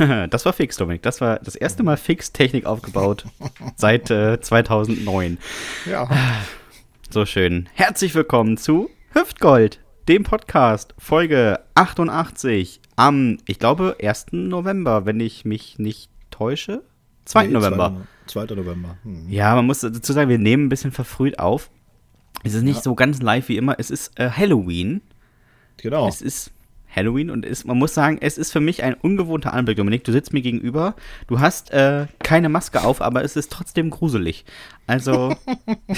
[0.30, 1.02] Das war fix, Dominik.
[1.02, 3.26] Das war das erste Mal fix Technik aufgebaut
[3.76, 5.38] seit äh, 2009.
[5.86, 6.08] Ja.
[7.12, 7.68] So schön.
[7.74, 14.26] Herzlich willkommen zu Hüftgold, dem Podcast, Folge 88 am, ich glaube, 1.
[14.30, 16.84] November, wenn ich mich nicht täusche.
[17.24, 17.48] 2.
[17.48, 18.06] Nee, November.
[18.28, 18.44] 2.
[18.54, 18.96] November.
[19.02, 19.28] Hm.
[19.28, 21.68] Ja, man muss dazu sagen, wir nehmen ein bisschen verfrüht auf.
[22.44, 22.82] Es ist nicht Ja.
[22.82, 23.74] so ganz live wie immer.
[23.80, 25.00] Es ist äh, Halloween.
[25.78, 26.06] Genau.
[26.06, 26.52] Es ist
[26.94, 30.04] Halloween und ist, man muss sagen, es ist für mich ein ungewohnter Anblick, Dominik.
[30.04, 30.94] Du sitzt mir gegenüber,
[31.28, 34.44] du hast äh, keine Maske auf, aber es ist trotzdem gruselig.
[34.86, 35.34] Also,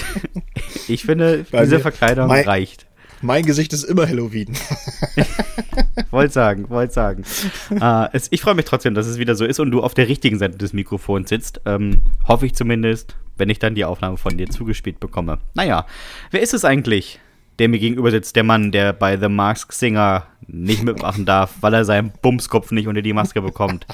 [0.87, 2.85] ich finde, Bei diese mir- Verkleidung mein- reicht.
[3.25, 4.49] Mein Gesicht ist immer Halloween.
[6.11, 7.23] Wollte sagen, wollte sagen.
[7.71, 10.09] äh, es, ich freue mich trotzdem, dass es wieder so ist und du auf der
[10.09, 11.61] richtigen Seite des Mikrofons sitzt.
[11.65, 15.39] Ähm, hoffe ich zumindest, wenn ich dann die Aufnahme von dir zugespielt bekomme.
[15.53, 15.85] Naja,
[16.31, 17.19] wer ist es eigentlich,
[17.59, 18.35] der mir gegenüber sitzt?
[18.35, 22.87] Der Mann, der bei The Mask Singer nicht mitmachen darf, weil er seinen Bumskopf nicht
[22.87, 23.85] unter die Maske bekommt.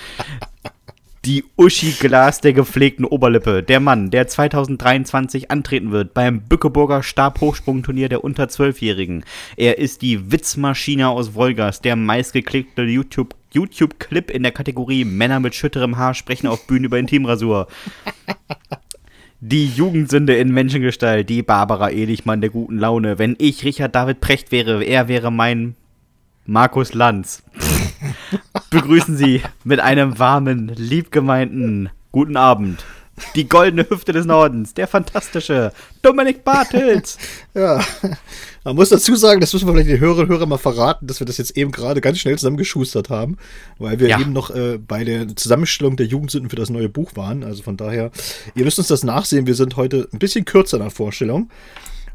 [1.26, 3.62] Die Uschi-Glas der gepflegten Oberlippe.
[3.62, 9.26] Der Mann, der 2023 antreten wird beim Bückeburger Stabhochsprungturnier der unter 12-Jährigen.
[9.58, 15.56] Er ist die Witzmaschine aus Wolgast, der meistgeklickte YouTube- YouTube-Clip in der Kategorie Männer mit
[15.56, 17.68] schütterem Haar sprechen auf Bühnen über Intimrasur.
[19.42, 23.20] Die Jugendsünde in Menschengestalt, die Barbara Elichmann der guten Laune.
[23.20, 25.76] Wenn ich Richard David Precht wäre, er wäre mein
[26.46, 27.42] Markus Lanz.
[28.70, 32.84] Begrüßen Sie mit einem warmen, liebgemeinten guten Abend.
[33.36, 37.18] Die goldene Hüfte des Nordens, der fantastische Dominik Bartels.
[37.56, 37.84] Ja.
[38.64, 41.20] Man muss dazu sagen, das müssen wir vielleicht den Hörerinnen und Hörern mal verraten, dass
[41.20, 43.38] wir das jetzt eben gerade ganz schnell zusammengeschustert haben,
[43.80, 44.20] weil wir Ja.
[44.20, 47.44] eben noch äh, bei der Zusammenstellung der Jugendsünden für das neue Buch waren.
[47.44, 48.12] Also von daher,
[48.56, 49.48] ihr müsst uns das nachsehen.
[49.48, 51.50] Wir sind heute ein bisschen kürzer in der Vorstellung.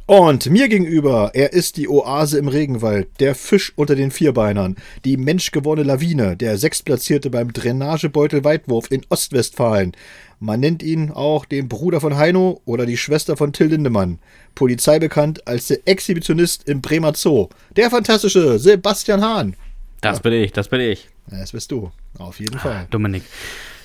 [0.07, 5.17] Und mir gegenüber, er ist die Oase im Regenwald, der Fisch unter den Vierbeinern, die
[5.17, 9.93] menschgewordene Lawine, der Sechstplatzierte beim Drainagebeutel Weitwurf in Ostwestfalen.
[10.41, 14.19] Man nennt ihn auch den Bruder von Heino oder die Schwester von Till Lindemann.
[14.55, 17.49] Polizei bekannt als der Exhibitionist im Bremer Zoo.
[17.75, 19.57] Der fantastische Sebastian Hahn.
[20.03, 21.09] Das bin ich, das bin ich.
[21.31, 21.91] Ja, das bist du.
[22.19, 22.87] Auf jeden Fall.
[22.91, 23.23] Dominik.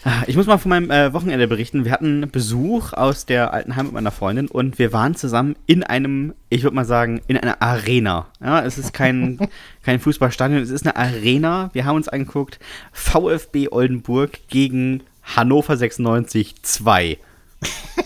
[0.05, 1.83] Ah, Ich muss mal von meinem äh, Wochenende berichten.
[1.83, 6.33] Wir hatten Besuch aus der alten Heimat meiner Freundin und wir waren zusammen in einem,
[6.49, 8.27] ich würde mal sagen, in einer Arena.
[8.41, 9.37] Ja, es ist kein,
[9.83, 11.69] kein Fußballstadion, es ist eine Arena.
[11.73, 12.59] Wir haben uns angeguckt,
[12.93, 17.17] VfB Oldenburg gegen Hannover 96 2.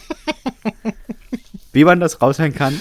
[1.73, 2.79] Wie man das raushören kann,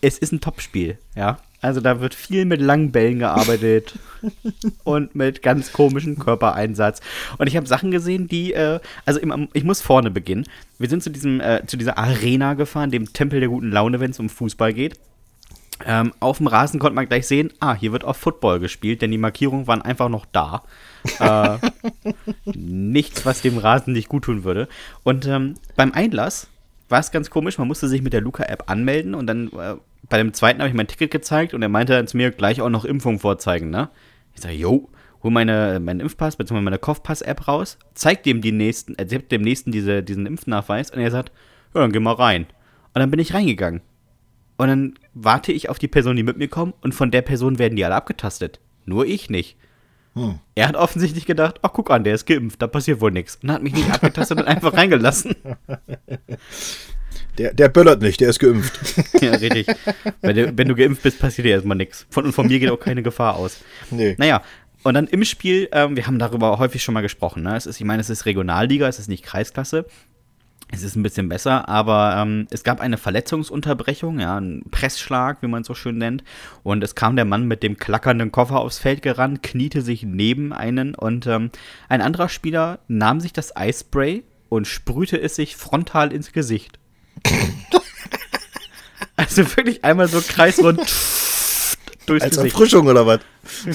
[0.00, 1.38] es ist ein Topspiel, ja.
[1.60, 3.94] Also da wird viel mit langen Bällen gearbeitet
[4.84, 7.00] und mit ganz komischem Körpereinsatz.
[7.38, 10.46] Und ich habe Sachen gesehen, die, äh, also im, ich muss vorne beginnen.
[10.78, 14.10] Wir sind zu diesem, äh, zu dieser Arena gefahren, dem Tempel der guten Laune, wenn
[14.10, 14.98] es um Fußball geht.
[15.86, 19.10] Ähm, auf dem Rasen konnte man gleich sehen, ah, hier wird auch Football gespielt, denn
[19.10, 20.62] die Markierungen waren einfach noch da.
[21.18, 21.58] äh,
[22.54, 24.68] nichts, was dem Rasen nicht gut tun würde.
[25.04, 26.48] Und ähm, beim Einlass
[26.90, 29.76] war es ganz komisch, man musste sich mit der Luca-App anmelden und dann äh,
[30.08, 32.60] bei dem zweiten habe ich mein Ticket gezeigt und er meinte dann zu mir gleich
[32.60, 33.90] auch noch Impfung vorzeigen, ne?
[34.34, 34.88] Ich sage, jo,
[35.22, 36.60] hol meine, meinen Impfpass bzw.
[36.60, 41.00] meine Kopfpass-App raus, zeig dem die nächsten, er gibt dem nächsten diese, diesen Impfnachweis und
[41.00, 41.32] er sagt,
[41.74, 42.46] ja, dann geh mal rein.
[42.92, 43.82] Und dann bin ich reingegangen.
[44.56, 47.58] Und dann warte ich auf die Person, die mit mir kommt, und von der Person
[47.58, 48.60] werden die alle abgetastet.
[48.84, 49.56] Nur ich nicht.
[50.14, 50.40] Hm.
[50.54, 53.38] Er hat offensichtlich gedacht, ach guck an, der ist geimpft, da passiert wohl nichts.
[53.42, 55.36] Und hat mich nicht abgetastet und einfach reingelassen.
[57.38, 58.78] Der, der böllert nicht, der ist geimpft.
[59.20, 59.66] ja, richtig.
[60.20, 62.06] Wenn du, wenn du geimpft bist, passiert dir erstmal nichts.
[62.10, 63.60] Von, und von mir geht auch keine Gefahr aus.
[63.90, 64.14] Nee.
[64.18, 64.42] Naja,
[64.82, 67.42] und dann im Spiel, ähm, wir haben darüber häufig schon mal gesprochen.
[67.42, 67.56] Ne?
[67.56, 69.86] Es ist, ich meine, es ist Regionalliga, es ist nicht Kreisklasse.
[70.72, 75.48] Es ist ein bisschen besser, aber ähm, es gab eine Verletzungsunterbrechung, ja, ein Pressschlag, wie
[75.48, 76.22] man es so schön nennt.
[76.62, 80.52] Und es kam der Mann mit dem klackernden Koffer aufs Feld gerannt, kniete sich neben
[80.52, 81.50] einen und ähm,
[81.88, 86.79] ein anderer Spieler nahm sich das Eispray und sprühte es sich frontal ins Gesicht.
[89.16, 90.78] also wirklich einmal so kreisrund
[92.06, 92.54] durchs Als Gesicht.
[92.54, 93.20] Erfrischung oder was?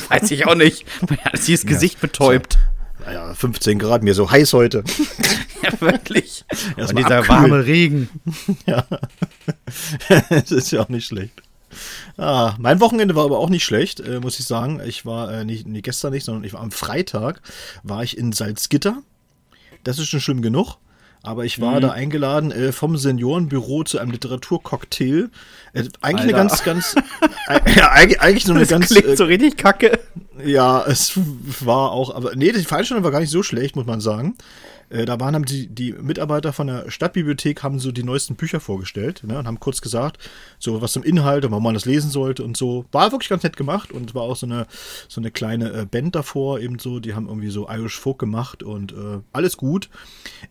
[0.10, 0.86] Weiß ich auch nicht.
[1.10, 2.58] Man hat sich das Gesicht betäubt.
[3.06, 4.84] Naja, 15 Grad, mir so heiß heute.
[5.62, 6.44] Ja, wirklich.
[6.76, 7.42] Erst Und dieser abkühlen.
[7.42, 8.10] warme Regen.
[8.66, 8.86] Ja.
[10.30, 11.42] das ist ja auch nicht schlecht.
[12.18, 14.82] Ah, mein Wochenende war aber auch nicht schlecht, äh, muss ich sagen.
[14.86, 17.42] Ich war äh, nicht, nee, gestern nicht, sondern ich war am Freitag,
[17.84, 19.04] war ich in Salzgitter.
[19.84, 20.78] Das ist schon schlimm genug.
[21.26, 25.30] Aber ich war da eingeladen äh, vom Seniorenbüro zu einem Literaturcocktail.
[25.74, 26.32] Äh, eigentlich eine Alter.
[26.34, 26.96] ganz, ganz,
[27.48, 30.00] äh, ja, eigentlich, eigentlich so eine Das ganz, klingt äh, so richtig kacke.
[30.44, 31.20] Ja, es
[31.62, 34.36] war auch, aber nee, die Veranstaltung war gar nicht so schlecht, muss man sagen.
[34.90, 38.60] Äh, da waren haben die, die Mitarbeiter von der Stadtbibliothek haben so die neuesten Bücher
[38.60, 40.18] vorgestellt ne, und haben kurz gesagt,
[40.60, 42.86] so was zum Inhalt und warum man das lesen sollte und so.
[42.92, 44.68] War wirklich ganz nett gemacht und es war auch so eine,
[45.08, 48.64] so eine kleine äh, Band davor, eben so, die haben irgendwie so Irish Folk gemacht
[48.64, 49.90] und äh, alles gut.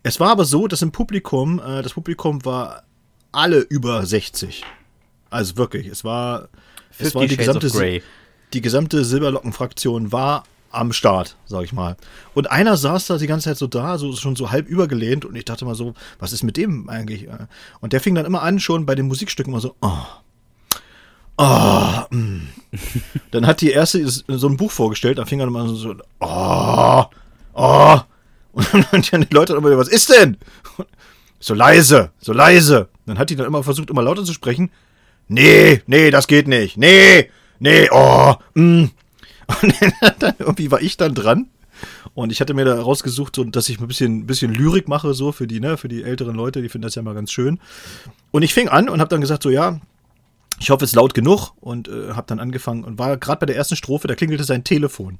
[0.02, 2.84] Es war aber so, dass im Publikum, äh, das Publikum war
[3.32, 4.64] alle über 60.
[5.30, 6.48] Also wirklich, es war,
[6.98, 8.02] es war die gesamte,
[8.52, 10.44] die gesamte Silberlocken-Fraktion war
[10.74, 11.96] am Start, sag ich mal.
[12.34, 15.34] Und einer saß da die ganze Zeit so da, so schon so halb übergelehnt und
[15.36, 17.28] ich dachte mal so, was ist mit dem eigentlich?
[17.80, 19.98] Und der fing dann immer an, schon bei den Musikstücken immer so, oh.
[21.36, 22.42] Oh, mm.
[23.32, 27.04] dann hat die erste so ein Buch vorgestellt, dann fing er immer so, oh,
[27.54, 27.98] oh.
[28.52, 30.36] Und dann die Leute immer, was ist denn?
[31.40, 32.88] So leise, so leise.
[33.06, 34.70] Dann hat die dann immer versucht, immer lauter zu sprechen.
[35.28, 36.76] Nee, nee, das geht nicht.
[36.76, 38.86] Nee, nee, oh, mm.
[39.62, 39.74] Und
[40.18, 41.48] dann irgendwie war ich dann dran.
[42.14, 45.32] Und ich hatte mir da rausgesucht, so, dass ich ein bisschen, bisschen Lyrik mache, so
[45.32, 47.58] für die, ne, für die älteren Leute, die finden das ja mal ganz schön.
[48.30, 49.80] Und ich fing an und habe dann gesagt, so, ja,
[50.60, 53.46] ich hoffe, es ist laut genug und äh, habe dann angefangen und war gerade bei
[53.46, 55.18] der ersten Strophe, da klingelte sein Telefon.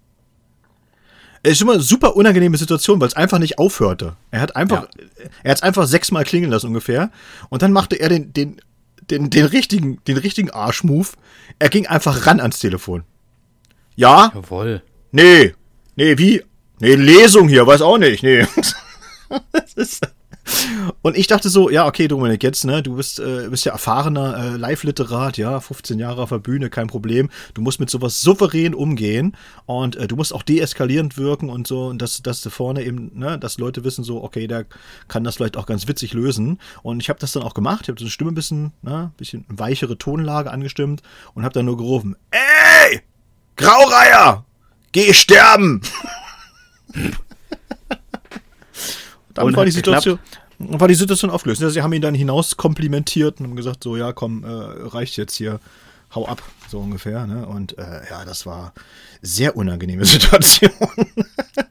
[1.43, 4.17] Es ist immer eine super unangenehme Situation, weil es einfach nicht aufhörte.
[4.31, 5.29] Er hat einfach, ja.
[5.43, 7.11] er hat es einfach sechsmal klingeln lassen ungefähr.
[7.51, 8.61] Und dann machte er den, den,
[9.11, 11.17] den, den richtigen, den richtigen Arschmove.
[11.59, 13.03] Er ging einfach ran ans Telefon.
[13.97, 14.33] Ja?
[14.35, 14.83] Jawohl.
[15.13, 15.55] Nee.
[15.97, 16.43] Nee, wie?
[16.81, 18.23] Nee, Lesung hier, weiß auch nicht.
[18.23, 18.47] Nee.
[21.03, 24.37] und ich dachte so, ja, okay, Dominik, jetzt, ne, du bist, äh, bist ja erfahrener
[24.37, 27.31] äh, Live-Literat, ja, 15 Jahre auf der Bühne, kein Problem.
[27.55, 29.37] Du musst mit sowas souverän umgehen
[29.67, 33.13] und äh, du musst auch deeskalierend wirken und so, und dass, dass du vorne eben,
[33.15, 34.67] ne, dass Leute wissen so, okay, der
[35.09, 36.59] kann das vielleicht auch ganz witzig lösen.
[36.83, 39.13] Und ich habe das dann auch gemacht, ich habe so eine Stimme ein bisschen, ne,
[39.17, 41.03] bisschen weichere Tonlage angestimmt
[41.35, 43.01] und habe dann nur gerufen, ey!
[43.57, 44.45] Graureiher!
[44.93, 45.83] Geh sterben!
[49.35, 50.19] dann war die Situation.
[50.59, 51.63] War die Situation aufgelöst.
[51.67, 55.35] Sie haben ihn dann hinaus komplimentiert und haben gesagt, so, ja, komm, äh, reicht jetzt
[55.35, 55.59] hier,
[56.15, 57.27] hau ab, so ungefähr.
[57.27, 57.45] Ne?
[57.47, 58.73] Und äh, ja, das war
[59.21, 60.71] sehr unangenehme Situation.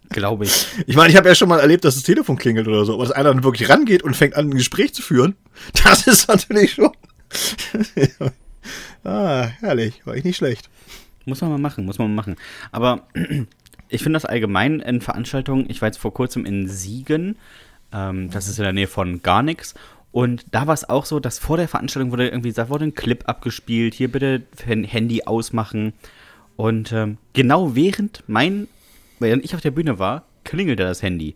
[0.10, 0.68] Glaube ich.
[0.86, 3.06] Ich meine, ich habe ja schon mal erlebt, dass das Telefon klingelt oder so, aber
[3.06, 5.36] dass einer dann wirklich rangeht und fängt an, ein Gespräch zu führen,
[5.84, 6.92] das ist natürlich schon.
[9.04, 10.70] ah, herrlich, war ich nicht schlecht.
[11.26, 12.36] Muss man mal machen, muss man mal machen.
[12.72, 13.08] Aber
[13.90, 17.38] ich finde das allgemein in Veranstaltungen, ich war jetzt vor kurzem in Siegen,
[17.94, 19.76] ähm, das ist in der Nähe von gar nichts.
[20.12, 22.94] Und da war es auch so, dass vor der Veranstaltung wurde irgendwie gesagt, wurde ein
[22.94, 25.94] Clip abgespielt, hier bitte Handy ausmachen.
[26.56, 28.68] Und ähm, genau während mein,
[29.20, 31.36] während ich auf der Bühne war, klingelte das Handy.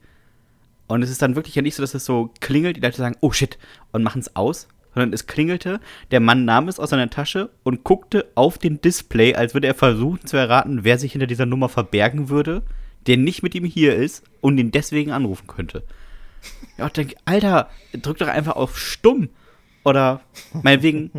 [0.88, 3.18] Und es ist dann wirklich ja nicht so, dass es so klingelt, die Leute sagen,
[3.20, 3.58] oh shit,
[3.92, 4.68] und machen es aus,
[4.98, 5.80] sondern es klingelte,
[6.10, 9.76] der Mann nahm es aus seiner Tasche und guckte auf den Display, als würde er
[9.76, 12.64] versuchen zu erraten, wer sich hinter dieser Nummer verbergen würde,
[13.06, 15.84] der nicht mit ihm hier ist und ihn deswegen anrufen könnte.
[16.78, 19.30] Ja, ich denke, Alter, drück doch einfach auf stumm.
[19.84, 20.22] Oder
[20.64, 21.12] meinetwegen,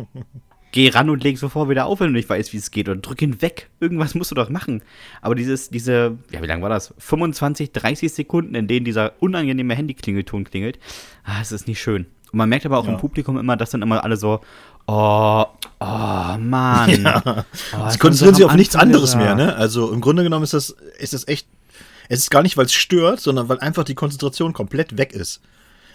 [0.71, 2.89] geh ran und leg sofort wieder auf, wenn du nicht weißt, wie es geht.
[2.89, 3.69] Oder drück ihn weg.
[3.79, 4.83] Irgendwas musst du doch machen.
[5.21, 6.93] Aber dieses, diese, ja, wie lange war das?
[6.97, 10.79] 25, 30 Sekunden, in denen dieser unangenehme Handyklingelton klingelt.
[11.23, 12.07] Ah, es ist nicht schön.
[12.31, 12.91] Und man merkt aber auch ja.
[12.91, 14.41] im Publikum immer, dass dann immer alle so,
[14.87, 15.45] oh,
[15.79, 16.89] oh, Mann.
[17.03, 17.45] Ja.
[17.77, 19.55] Oh, Sie konzentrieren sich auf nichts anderes mehr, ne?
[19.55, 21.47] Also im Grunde genommen ist das, ist das echt,
[22.09, 25.41] es ist gar nicht, weil es stört, sondern weil einfach die Konzentration komplett weg ist.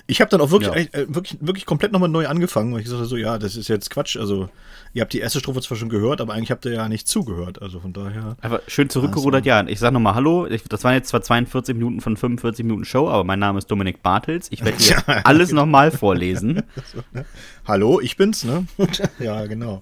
[0.06, 1.01] Ich habe dann auch wirklich, ja.
[1.01, 3.69] äh, wirklich, wirklich komplett nochmal neu angefangen, weil ich gesagt habe, so, ja, das ist
[3.69, 4.19] jetzt Quatsch.
[4.19, 4.51] Also,
[4.93, 7.62] ihr habt die erste Strophe zwar schon gehört, aber eigentlich habt ihr ja nicht zugehört.
[7.62, 8.37] Also von daher.
[8.43, 9.49] Einfach schön zurückgerudert, also.
[9.49, 9.67] ja.
[9.67, 10.47] Ich sag nochmal Hallo.
[10.47, 13.71] Ich, das waren jetzt zwar 42 Minuten von 45 Minuten Show, aber mein Name ist
[13.71, 14.49] Dominik Bartels.
[14.51, 15.63] Ich werde dir ja, alles genau.
[15.63, 16.63] nochmal vorlesen.
[17.13, 17.25] Ne?
[17.67, 18.67] Hallo, ich bin's, ne?
[19.19, 19.81] ja, genau.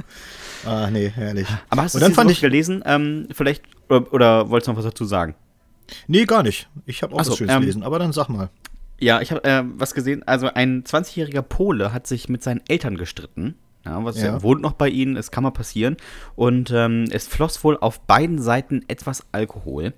[0.65, 1.47] Ah, nee, herrlich.
[1.69, 2.83] Aber hast du es ich gelesen?
[2.87, 5.35] Ähm, vielleicht, oder, oder wolltest du noch was dazu sagen?
[6.07, 6.69] Nee, gar nicht.
[6.87, 8.51] Ich habe auch so, was Schönes ähm, gelesen, aber dann sag mal.
[9.03, 10.23] Ja, ich habe äh, was gesehen.
[10.27, 13.57] Also ein 20-jähriger Pole hat sich mit seinen Eltern gestritten.
[13.85, 14.41] Ja, was ja.
[14.45, 15.97] wohnt noch bei ihnen, es kann mal passieren.
[16.37, 19.93] Und ähm, es floss wohl auf beiden Seiten etwas Alkohol.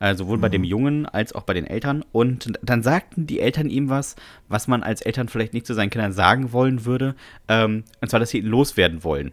[0.00, 0.40] Also sowohl mhm.
[0.40, 0.64] bei dem.
[0.64, 2.04] Jungen als auch bei den Eltern.
[2.10, 4.16] Und dann sagten die Eltern ihm was,
[4.48, 7.14] was man als Eltern vielleicht nicht zu seinen Kindern sagen wollen würde.
[7.46, 9.32] Ähm, und zwar, dass sie ihn loswerden wollen.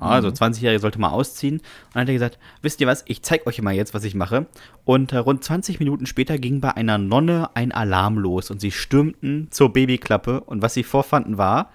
[0.00, 0.82] Also 20-Jährige mhm.
[0.82, 1.56] sollte mal ausziehen.
[1.56, 1.64] Und
[1.94, 4.46] dann hat er gesagt, wisst ihr was, ich zeige euch mal jetzt, was ich mache.
[4.84, 8.70] Und äh, rund 20 Minuten später ging bei einer Nonne ein Alarm los und sie
[8.70, 10.40] stürmten zur Babyklappe.
[10.40, 11.70] Und was sie vorfanden war,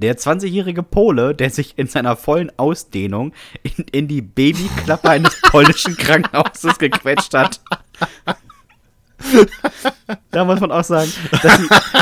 [0.00, 3.32] der 20-jährige Pole, der sich in seiner vollen Ausdehnung
[3.62, 7.60] in, in die Babyklappe eines polnischen Krankenhauses gequetscht hat.
[10.30, 11.10] da muss man auch sagen,
[11.42, 11.48] sie,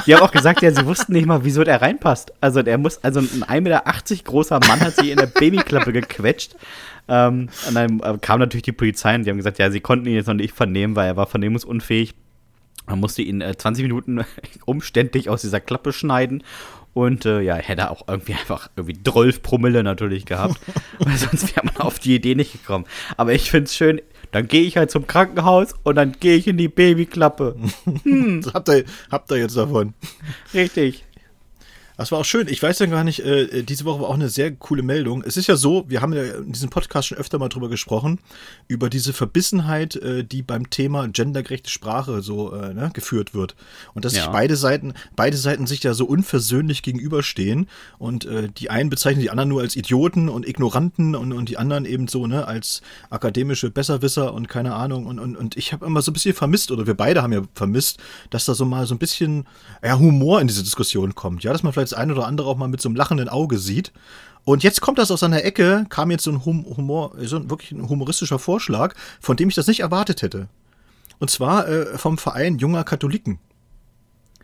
[0.07, 2.33] die haben auch gesagt, ja, sie wussten nicht mal, wieso der reinpasst.
[2.41, 3.83] Also der muss, also ein 1,80 Meter
[4.25, 6.57] großer Mann hat sich in der Babyklappe gequetscht.
[7.09, 10.07] Ähm, und dann äh, kam natürlich die Polizei und die haben gesagt, ja, sie konnten
[10.07, 12.15] ihn jetzt noch nicht vernehmen, weil er war vernehmungsunfähig.
[12.87, 14.25] Man musste ihn äh, 20 Minuten
[14.65, 16.43] umständlich aus dieser Klappe schneiden.
[16.95, 20.59] Und äh, ja, hätte auch irgendwie einfach irgendwie 12 Promille natürlich gehabt.
[20.99, 22.87] weil sonst wäre man auf die Idee nicht gekommen.
[23.17, 24.01] Aber ich finde es schön,
[24.33, 27.57] dann gehe ich halt zum Krankenhaus und dann gehe ich in die Babyklappe.
[28.03, 28.43] Hm.
[28.53, 29.95] habt, ihr, habt ihr jetzt davon?
[30.55, 31.05] Richtig.
[31.99, 32.47] Das war auch schön.
[32.47, 35.25] Ich weiß ja gar nicht, äh, diese Woche war auch eine sehr coole Meldung.
[35.27, 38.21] Es ist ja so, wir haben ja in diesem Podcast schon öfter mal drüber gesprochen,
[38.69, 43.57] über diese Verbissenheit, äh, die beim Thema gendergerechte Sprache so äh, ne, geführt wird.
[43.95, 44.23] Und dass ja.
[44.23, 49.23] sich beide Seiten, beide Seiten sich ja so unversöhnlich gegenüberstehen und äh, die einen bezeichnen
[49.23, 52.81] die anderen nur als Idioten und Ignoranten und, und die anderen eben so, ne, als
[53.11, 55.07] akademische Besserwisser und keine Ahnung.
[55.07, 57.43] Und, und, und ich habe immer so ein bisschen vermisst, oder wir beide haben ja
[57.55, 57.99] vermisst,
[58.31, 59.49] dass da so mal so ein bisschen
[59.83, 61.43] ja, Humor in diese Diskussion kommt.
[61.43, 63.59] Ja, dass man vielleicht das eine oder andere auch mal mit so einem lachenden Auge
[63.59, 63.93] sieht.
[64.45, 67.73] Und jetzt kommt das aus einer Ecke, kam jetzt so ein Humor, so ein wirklich
[67.73, 70.49] ein humoristischer Vorschlag, von dem ich das nicht erwartet hätte.
[71.19, 73.39] Und zwar äh, vom Verein junger Katholiken.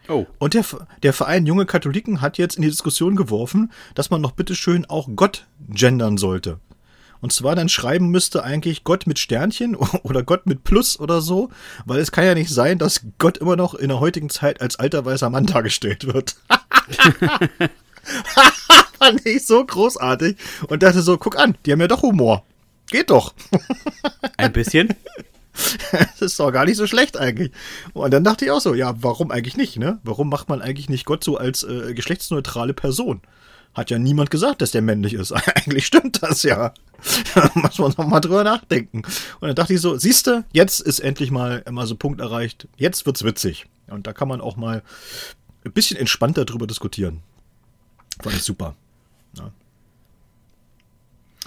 [0.08, 0.26] Oh.
[0.38, 0.64] Und der,
[1.02, 5.08] der Verein Junge Katholiken hat jetzt in die Diskussion geworfen, dass man noch bitteschön auch
[5.16, 6.58] Gott gendern sollte.
[7.24, 11.48] Und zwar dann schreiben müsste eigentlich Gott mit Sternchen oder Gott mit Plus oder so,
[11.86, 14.78] weil es kann ja nicht sein, dass Gott immer noch in der heutigen Zeit als
[14.78, 16.36] alter weißer Mann dargestellt wird.
[18.98, 20.36] Fand ich so großartig
[20.68, 22.44] und dachte so, guck an, die haben ja doch Humor.
[22.88, 23.32] Geht doch.
[24.36, 24.94] Ein bisschen.
[25.92, 27.52] Das ist doch gar nicht so schlecht eigentlich.
[27.94, 29.98] Und dann dachte ich auch so, ja, warum eigentlich nicht, ne?
[30.02, 33.22] Warum macht man eigentlich nicht Gott so als äh, geschlechtsneutrale Person?
[33.72, 35.32] Hat ja niemand gesagt, dass der männlich ist.
[35.32, 36.74] Eigentlich stimmt das ja.
[37.34, 39.02] Da muss man noch mal drüber nachdenken.
[39.40, 42.68] Und dann dachte ich so, siehste, jetzt ist endlich mal immer so ein Punkt erreicht.
[42.76, 43.66] Jetzt wird's witzig.
[43.88, 44.82] Und da kann man auch mal
[45.64, 47.20] ein bisschen entspannter drüber diskutieren.
[48.22, 48.74] Fand ich super.
[49.36, 49.50] Ja.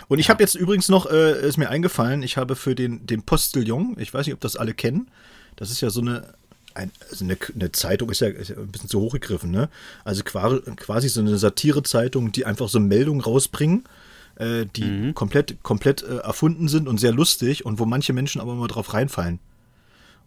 [0.08, 3.24] Und ich habe jetzt übrigens noch, äh, ist mir eingefallen, ich habe für den, den
[3.24, 5.10] Postillon, ich weiß nicht, ob das alle kennen,
[5.56, 6.34] das ist ja so eine
[6.78, 9.68] ein, also eine, eine, Zeitung ist ja, ist ja, ein bisschen zu hochgegriffen, ne?
[10.04, 13.84] Also quasi so eine Satirezeitung, die einfach so Meldungen rausbringen,
[14.38, 15.14] äh, die mhm.
[15.16, 18.94] komplett, komplett äh, erfunden sind und sehr lustig und wo manche Menschen aber immer drauf
[18.94, 19.40] reinfallen.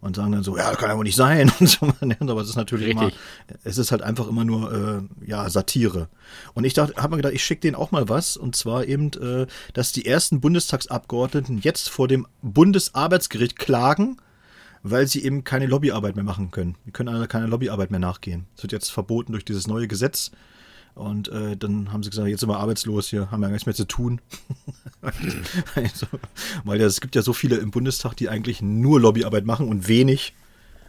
[0.01, 1.51] Und sagen dann so, ja, kann ja wohl nicht sein.
[1.59, 3.09] Und so, aber es ist natürlich Richtig.
[3.09, 6.09] immer, es ist halt einfach immer nur, äh, ja, Satire.
[6.55, 8.35] Und ich dachte, habe mir gedacht, ich schicke denen auch mal was.
[8.35, 14.17] Und zwar eben, äh, dass die ersten Bundestagsabgeordneten jetzt vor dem Bundesarbeitsgericht klagen,
[14.81, 16.77] weil sie eben keine Lobbyarbeit mehr machen können.
[16.87, 18.47] Die können also keine Lobbyarbeit mehr nachgehen.
[18.55, 20.31] Das wird jetzt verboten durch dieses neue Gesetz.
[20.95, 23.65] Und äh, dann haben sie gesagt, jetzt sind wir arbeitslos hier, haben wir ja nichts
[23.65, 24.21] mehr zu tun.
[25.75, 26.07] also,
[26.63, 30.33] weil es gibt ja so viele im Bundestag, die eigentlich nur Lobbyarbeit machen und wenig,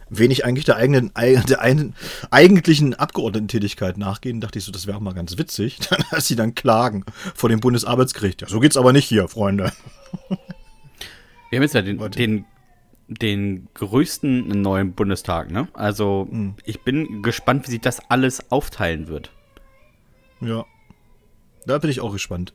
[0.09, 1.95] wenig eigentlich der eigenen, der einen,
[2.31, 4.41] eigentlichen Abgeordnetentätigkeit nachgehen.
[4.41, 5.79] Dachte ich so, das wäre auch mal ganz witzig,
[6.11, 8.41] dass sie dann klagen vor dem Bundesarbeitsgericht.
[8.41, 9.71] Ja, so geht's aber nicht hier, Freunde.
[11.49, 12.45] Wir haben jetzt ja den, den
[13.07, 15.67] den größten neuen Bundestag, ne?
[15.73, 16.55] Also mhm.
[16.63, 19.31] ich bin gespannt, wie sich das alles aufteilen wird.
[20.45, 20.65] Ja.
[21.65, 22.53] Da bin ich auch gespannt.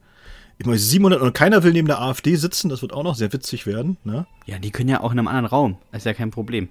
[0.58, 3.32] Ich meine, 700 und keiner will neben der AfD sitzen, das wird auch noch sehr
[3.32, 4.26] witzig werden, ne?
[4.46, 5.78] Ja, die können ja auch in einem anderen Raum.
[5.92, 6.68] Das ist ja kein Problem.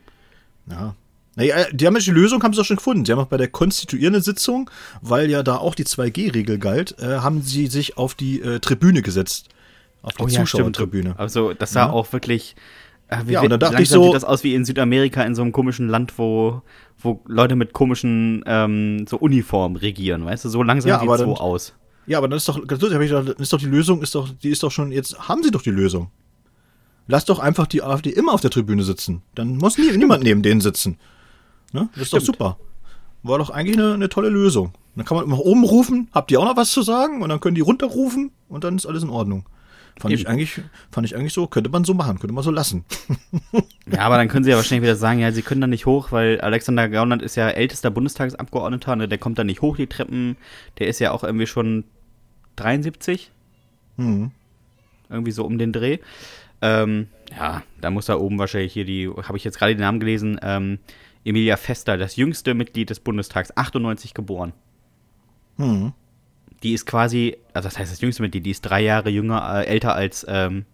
[0.70, 0.94] Ja.
[1.36, 3.06] Naja, die haben ja die Lösung, haben sie auch schon gefunden.
[3.06, 4.70] Sie haben auch bei der konstituierenden Sitzung,
[5.02, 9.02] weil ja da auch die 2G-Regel galt, äh, haben sie sich auf die äh, Tribüne
[9.02, 9.50] gesetzt.
[10.02, 11.10] Auf die oh, Zuschauertribüne.
[11.10, 11.92] Ja, also, das sah ja.
[11.92, 12.56] auch wirklich
[13.10, 14.06] Ach, wie ja, und da dachte ich so.
[14.06, 16.62] sieht das aus wie in Südamerika in so einem komischen Land, wo,
[17.00, 20.50] wo Leute mit komischen ähm, so Uniformen regieren, weißt du?
[20.50, 21.74] So langsam ja, sieht es so aus.
[22.08, 22.80] Ja, aber dann ist doch, dann
[23.38, 25.72] ist doch die Lösung, ist doch, die ist doch schon, jetzt haben sie doch die
[25.72, 26.10] Lösung.
[27.08, 29.22] Lass doch einfach die AfD immer auf der Tribüne sitzen.
[29.36, 30.98] Dann muss nie, niemand neben denen sitzen.
[31.72, 31.90] Ne?
[31.94, 32.22] Das ist Stimmt.
[32.22, 32.58] doch super.
[33.24, 34.74] War doch eigentlich eine, eine tolle Lösung.
[34.96, 37.22] Dann kann man immer oben rufen, habt ihr auch noch was zu sagen?
[37.22, 39.46] Und dann können die runterrufen und dann ist alles in Ordnung.
[40.00, 40.62] Fand ich, eigentlich,
[40.92, 42.86] fand ich eigentlich so, könnte man so machen, könnte man so lassen.
[43.92, 46.12] ja, aber dann können sie ja wahrscheinlich wieder sagen, ja, sie können da nicht hoch,
[46.12, 50.38] weil Alexander Gauland ist ja ältester Bundestagsabgeordneter, ne, der kommt da nicht hoch, die Treppen,
[50.78, 51.84] der ist ja auch irgendwie schon
[52.58, 53.32] 73.
[53.98, 54.32] Mhm.
[55.10, 55.98] Irgendwie so um den Dreh.
[56.62, 60.00] Ähm, ja, da muss da oben wahrscheinlich hier die, habe ich jetzt gerade den Namen
[60.00, 60.80] gelesen, ähm,
[61.26, 64.54] Emilia Fester, das jüngste Mitglied des Bundestags, 98 geboren.
[65.58, 65.94] Mhm
[66.64, 69.66] die ist quasi, also das heißt das jüngste Mitglied, die ist drei Jahre jünger, äh,
[69.66, 70.66] älter als ähm,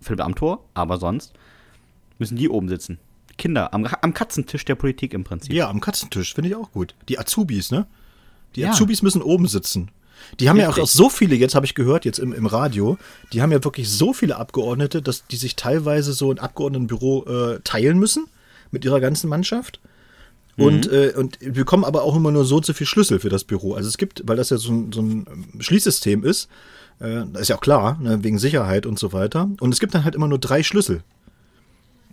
[0.00, 1.34] Philipp Amthor, aber sonst
[2.18, 2.98] müssen die oben sitzen.
[3.36, 5.52] Kinder, am, am Katzentisch der Politik im Prinzip.
[5.52, 6.94] Ja, am Katzentisch, finde ich auch gut.
[7.08, 7.86] Die Azubis, ne?
[8.56, 8.70] Die ja.
[8.70, 9.90] Azubis müssen oben sitzen.
[10.40, 10.76] Die haben Richtig.
[10.76, 12.98] ja auch so viele, jetzt habe ich gehört, jetzt im, im Radio,
[13.32, 17.60] die haben ja wirklich so viele Abgeordnete, dass die sich teilweise so ein Abgeordnetenbüro äh,
[17.60, 18.26] teilen müssen
[18.72, 19.80] mit ihrer ganzen Mannschaft.
[20.64, 23.44] Und, äh, und wir bekommen aber auch immer nur so so viel Schlüssel für das
[23.44, 23.74] Büro.
[23.74, 25.26] Also es gibt, weil das ja so ein, so ein
[25.60, 26.48] Schließsystem ist,
[27.00, 29.48] äh, das ist ja auch klar, ne, wegen Sicherheit und so weiter.
[29.60, 31.02] Und es gibt dann halt immer nur drei Schlüssel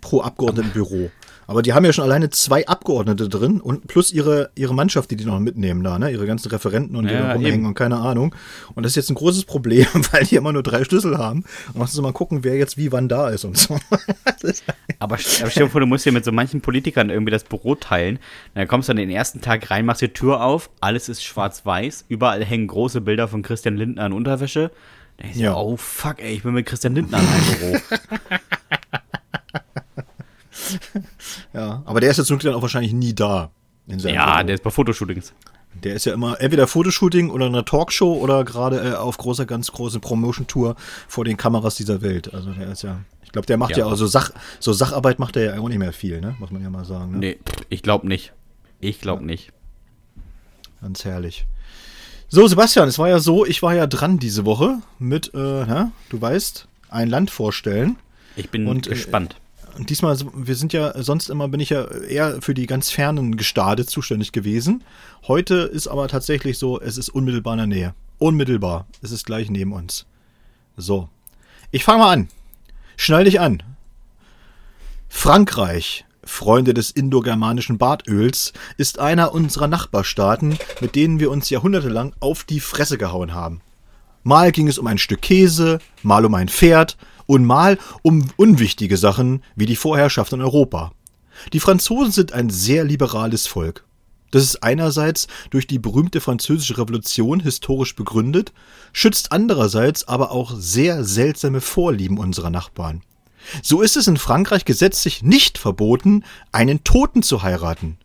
[0.00, 1.10] pro Abgeordnetenbüro.
[1.46, 5.16] Aber die haben ja schon alleine zwei Abgeordnete drin und plus ihre, ihre Mannschaft, die
[5.16, 6.10] die noch mitnehmen da, ne?
[6.10, 7.66] Ihre ganzen Referenten und die Ja, da rumhängen eben.
[7.66, 8.34] und keine Ahnung.
[8.74, 11.44] Und das ist jetzt ein großes Problem, weil die immer nur drei Schlüssel haben.
[11.68, 13.78] Und musst du mal gucken, wer jetzt wie wann da ist und so.
[14.98, 17.74] Aber, aber stell dir vor, du musst dir mit so manchen Politikern irgendwie das Büro
[17.74, 18.18] teilen.
[18.54, 22.06] Dann kommst du an den ersten Tag rein, machst die Tür auf, alles ist schwarz-weiß,
[22.08, 24.70] überall hängen große Bilder von Christian Lindner in Unterwäsche.
[25.18, 25.54] Dann Ja.
[25.56, 27.96] oh fuck, ey, ich bin mit Christian Lindner in einem Büro.
[31.54, 33.50] ja, aber der ist jetzt wirklich dann auch wahrscheinlich nie da.
[33.86, 33.96] Ja,
[34.36, 34.46] Büro.
[34.46, 35.32] der ist bei Fotoshootings.
[35.84, 39.70] Der ist ja immer entweder Fotoshooting oder eine Talkshow oder gerade äh, auf großer, ganz
[39.70, 40.74] großen Promotion-Tour
[41.06, 42.32] vor den Kameras dieser Welt.
[42.32, 43.86] Also der ist ja, ich glaube, der macht ja, Ja.
[43.86, 46.34] auch so, Sach, so Sacharbeit macht er ja auch nicht mehr viel, ne?
[46.38, 47.12] Muss man ja mal sagen.
[47.12, 47.18] Ne?
[47.18, 48.32] Nee, ich glaube nicht.
[48.80, 49.52] Ich glaube nicht.
[50.80, 51.46] Ganz herrlich.
[52.28, 55.92] So, Sebastian, es war ja so, ich war ja dran diese Woche mit, äh, na,
[56.08, 57.96] du weißt, ein Land vorstellen.
[58.34, 59.36] Ich bin Und, äh, gespannt.
[59.76, 63.36] Und diesmal, wir sind ja, sonst immer bin ich ja eher für die ganz fernen
[63.36, 64.82] Gestade zuständig gewesen.
[65.28, 67.94] Heute ist aber tatsächlich so, es ist unmittelbar in der Nähe.
[68.18, 68.86] Unmittelbar.
[69.02, 70.06] Es ist gleich neben uns.
[70.76, 71.10] So.
[71.72, 72.28] Ich fange mal an.
[72.96, 73.62] Schnall dich an.
[75.10, 82.44] Frankreich, Freunde des indogermanischen Bartöls, ist einer unserer Nachbarstaaten, mit denen wir uns jahrhundertelang auf
[82.44, 83.60] die Fresse gehauen haben.
[84.22, 88.96] Mal ging es um ein Stück Käse, mal um ein Pferd und mal um unwichtige
[88.96, 90.92] Sachen wie die Vorherrschaft in Europa.
[91.52, 93.84] Die Franzosen sind ein sehr liberales Volk.
[94.30, 98.52] Das ist einerseits durch die berühmte französische Revolution historisch begründet,
[98.92, 103.02] schützt andererseits aber auch sehr seltsame Vorlieben unserer Nachbarn.
[103.62, 107.98] So ist es in Frankreich gesetzlich nicht verboten, einen Toten zu heiraten.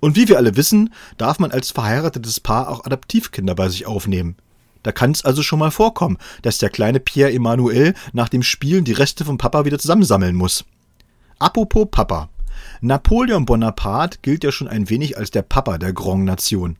[0.00, 4.36] Und wie wir alle wissen, darf man als verheiratetes Paar auch Adoptivkinder bei sich aufnehmen.
[4.82, 8.84] Da kann es also schon mal vorkommen, dass der kleine Pierre Emmanuel nach dem Spielen
[8.84, 10.64] die Reste vom Papa wieder zusammensammeln muss.
[11.38, 12.28] Apropos Papa.
[12.80, 16.76] Napoleon Bonaparte gilt ja schon ein wenig als der Papa der Grand Nation.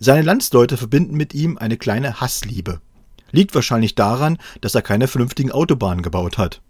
[0.00, 2.80] Seine Landsleute verbinden mit ihm eine kleine Hassliebe.
[3.30, 6.62] Liegt wahrscheinlich daran, dass er keine vernünftigen Autobahnen gebaut hat.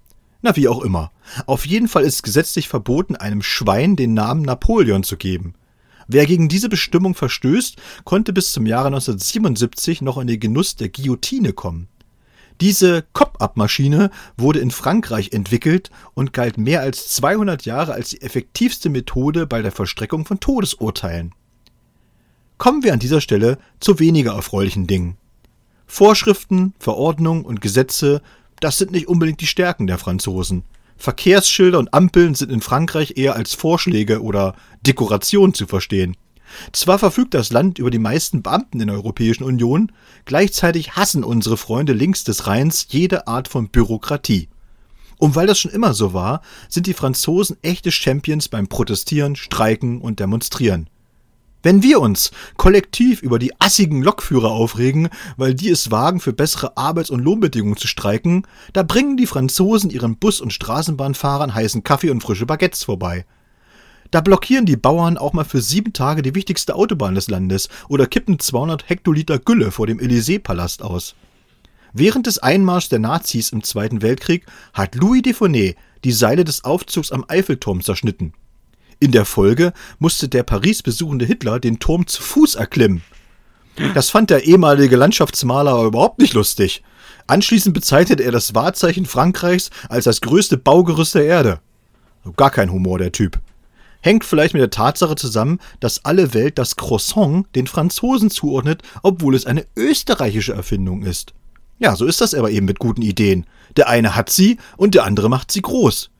[0.42, 1.10] Na, wie auch immer.
[1.46, 5.54] Auf jeden Fall ist es gesetzlich verboten, einem Schwein den Namen Napoleon zu geben.
[6.08, 10.88] Wer gegen diese Bestimmung verstößt, konnte bis zum Jahre 1977 noch in den Genuss der
[10.88, 11.86] Guillotine kommen.
[12.62, 18.88] Diese Cop-Up-Maschine wurde in Frankreich entwickelt und galt mehr als 200 Jahre als die effektivste
[18.88, 21.34] Methode bei der Vollstreckung von Todesurteilen.
[22.56, 25.18] Kommen wir an dieser Stelle zu weniger erfreulichen Dingen.
[25.86, 28.22] Vorschriften, Verordnungen und Gesetze,
[28.60, 30.64] das sind nicht unbedingt die Stärken der Franzosen.
[30.98, 36.16] Verkehrsschilder und Ampeln sind in Frankreich eher als Vorschläge oder Dekoration zu verstehen.
[36.72, 39.92] Zwar verfügt das Land über die meisten Beamten in der Europäischen Union,
[40.24, 44.48] gleichzeitig hassen unsere Freunde links des Rheins jede Art von Bürokratie.
[45.18, 50.00] Und weil das schon immer so war, sind die Franzosen echte Champions beim Protestieren, Streiken
[50.00, 50.88] und Demonstrieren.
[51.62, 56.76] Wenn wir uns kollektiv über die assigen Lokführer aufregen, weil die es wagen, für bessere
[56.76, 62.10] Arbeits- und Lohnbedingungen zu streiken, da bringen die Franzosen ihren Bus- und Straßenbahnfahrern heißen Kaffee
[62.10, 63.24] und frische Baguettes vorbei.
[64.12, 68.06] Da blockieren die Bauern auch mal für sieben Tage die wichtigste Autobahn des Landes oder
[68.06, 71.14] kippen 200 Hektoliter Gülle vor dem Élysée-Palast aus.
[71.92, 77.10] Während des Einmarschs der Nazis im Zweiten Weltkrieg hat Louis Defonet die Seile des Aufzugs
[77.10, 78.32] am Eiffelturm zerschnitten.
[79.00, 83.02] In der Folge musste der Paris besuchende Hitler den Turm zu Fuß erklimmen.
[83.94, 86.82] Das fand der ehemalige Landschaftsmaler aber überhaupt nicht lustig.
[87.28, 91.60] Anschließend bezeichnete er das Wahrzeichen Frankreichs als das größte Baugerüst der Erde.
[92.36, 93.38] Gar kein Humor, der Typ.
[94.00, 99.34] Hängt vielleicht mit der Tatsache zusammen, dass alle Welt das Croissant den Franzosen zuordnet, obwohl
[99.34, 101.34] es eine österreichische Erfindung ist.
[101.78, 103.46] Ja, so ist das aber eben mit guten Ideen.
[103.76, 106.10] Der eine hat sie und der andere macht sie groß.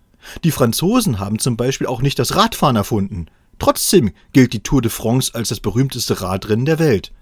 [0.45, 3.27] Die Franzosen haben zum Beispiel auch nicht das Radfahren erfunden.
[3.59, 7.13] Trotzdem gilt die Tour de France als das berühmteste Radrennen der Welt.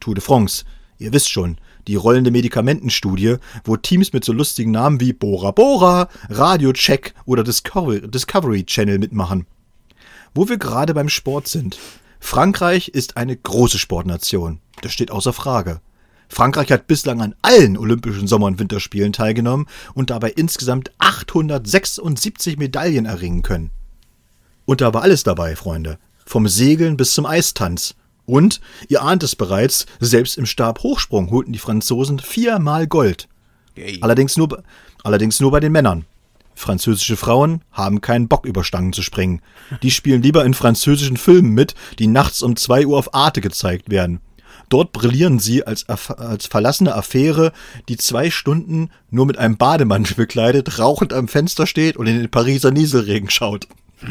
[0.00, 0.64] Tour de France,
[0.98, 6.08] ihr wisst schon, die rollende Medikamentenstudie, wo Teams mit so lustigen Namen wie Bora Bora,
[6.30, 9.46] Radio Check oder Discovery, Channel mitmachen.
[10.34, 11.78] Wo wir gerade beim Sport sind.
[12.18, 14.60] Frankreich ist eine große Sportnation.
[14.80, 15.80] Das steht außer Frage.
[16.28, 23.06] Frankreich hat bislang an allen Olympischen Sommer- und Winterspielen teilgenommen und dabei insgesamt 876 Medaillen
[23.06, 23.70] erringen können.
[24.64, 25.98] Und da war alles dabei, Freunde.
[26.24, 27.94] Vom Segeln bis zum Eistanz.
[28.26, 33.28] Und, ihr ahnt es bereits, selbst im Stabhochsprung holten die Franzosen viermal Gold.
[33.76, 33.98] Yay.
[34.00, 34.62] Allerdings nur,
[35.02, 36.06] allerdings nur bei den Männern.
[36.54, 39.42] Französische Frauen haben keinen Bock über Stangen zu springen.
[39.82, 43.90] Die spielen lieber in französischen Filmen mit, die nachts um 2 Uhr auf Arte gezeigt
[43.90, 44.20] werden.
[44.68, 47.52] Dort brillieren sie als, als verlassene Affäre,
[47.88, 52.30] die zwei Stunden nur mit einem Bademantel bekleidet, rauchend am Fenster steht und in den
[52.30, 53.68] Pariser Nieselregen schaut.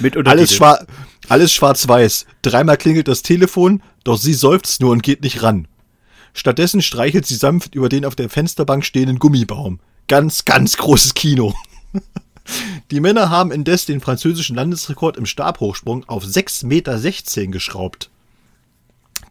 [0.00, 0.86] mit alles, schwar
[1.28, 2.26] alles schwarz-weiß.
[2.42, 5.68] Dreimal klingelt das Telefon, doch sie seufzt nur und geht nicht ran.
[6.34, 9.80] Stattdessen streichelt sie sanft über den auf der Fensterbank stehenden Gummibaum.
[10.08, 11.54] Ganz, ganz großes Kino.
[12.90, 18.10] Die Männer haben indes den französischen Landesrekord im Stabhochsprung auf 6,16 Meter geschraubt.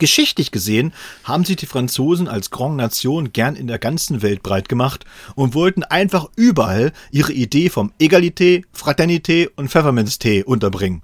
[0.02, 0.94] Geschichtlich gesehen
[1.26, 5.54] haben sich die Franzosen als Grand Nation gern in der ganzen Welt breit gemacht und
[5.54, 11.04] wollten einfach überall ihre Idee vom Egalité, Fraternité und Pfefferminztee unterbringen.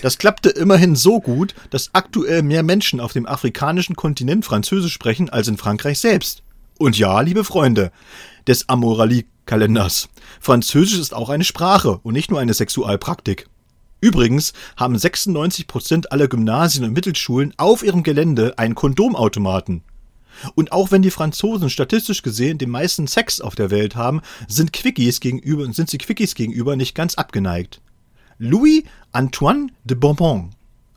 [0.00, 5.28] Das klappte immerhin so gut, dass aktuell mehr Menschen auf dem afrikanischen Kontinent Französisch sprechen
[5.28, 6.42] als in Frankreich selbst.
[6.78, 7.92] Und ja, liebe Freunde
[8.46, 8.70] des
[9.48, 10.08] Amoralie-Kalenders,
[10.40, 13.46] Französisch ist auch eine Sprache und nicht nur eine Sexualpraktik.
[14.00, 19.82] Übrigens haben 96 Prozent aller Gymnasien und Mittelschulen auf ihrem Gelände einen Kondomautomaten.
[20.54, 24.72] Und auch wenn die Franzosen statistisch gesehen den meisten Sex auf der Welt haben, sind
[24.72, 27.80] Quickies gegenüber, sind sie Quickies gegenüber nicht ganz abgeneigt.
[28.38, 30.50] Louis Antoine de Bourbon,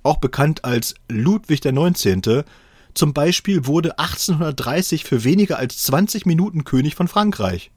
[0.04, 2.44] auch bekannt als Ludwig XIX.,
[2.94, 7.72] zum Beispiel wurde 1830 für weniger als 20 Minuten König von Frankreich.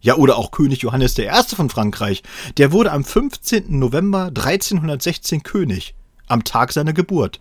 [0.00, 1.28] Ja, oder auch König Johannes I.
[1.54, 2.22] von Frankreich.
[2.56, 3.78] Der wurde am 15.
[3.78, 5.94] November 1316 König,
[6.28, 7.40] am Tag seiner Geburt.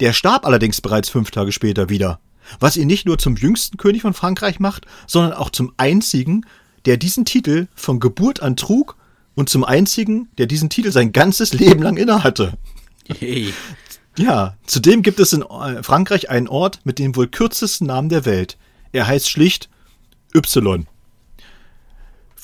[0.00, 2.18] Der starb allerdings bereits fünf Tage später wieder,
[2.58, 6.44] was ihn nicht nur zum jüngsten König von Frankreich macht, sondern auch zum einzigen,
[6.84, 8.96] der diesen Titel von Geburt an trug
[9.34, 12.54] und zum einzigen, der diesen Titel sein ganzes Leben lang innehatte.
[13.06, 13.52] Hey.
[14.18, 18.24] Ja, zudem gibt es in äh, Frankreich einen Ort mit dem wohl kürzesten Namen der
[18.24, 18.58] Welt.
[18.92, 19.70] Er heißt schlicht
[20.34, 20.86] Y.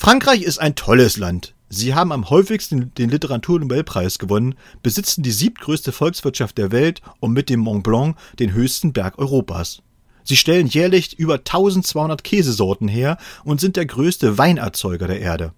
[0.01, 1.55] Frankreich ist ein tolles Land.
[1.67, 7.49] Sie haben am häufigsten den Literaturnobelpreis gewonnen, besitzen die siebtgrößte Volkswirtschaft der Welt und mit
[7.49, 9.81] dem Mont Blanc den höchsten Berg Europas.
[10.23, 15.51] Sie stellen jährlich über 1200 Käsesorten her und sind der größte Weinerzeuger der Erde.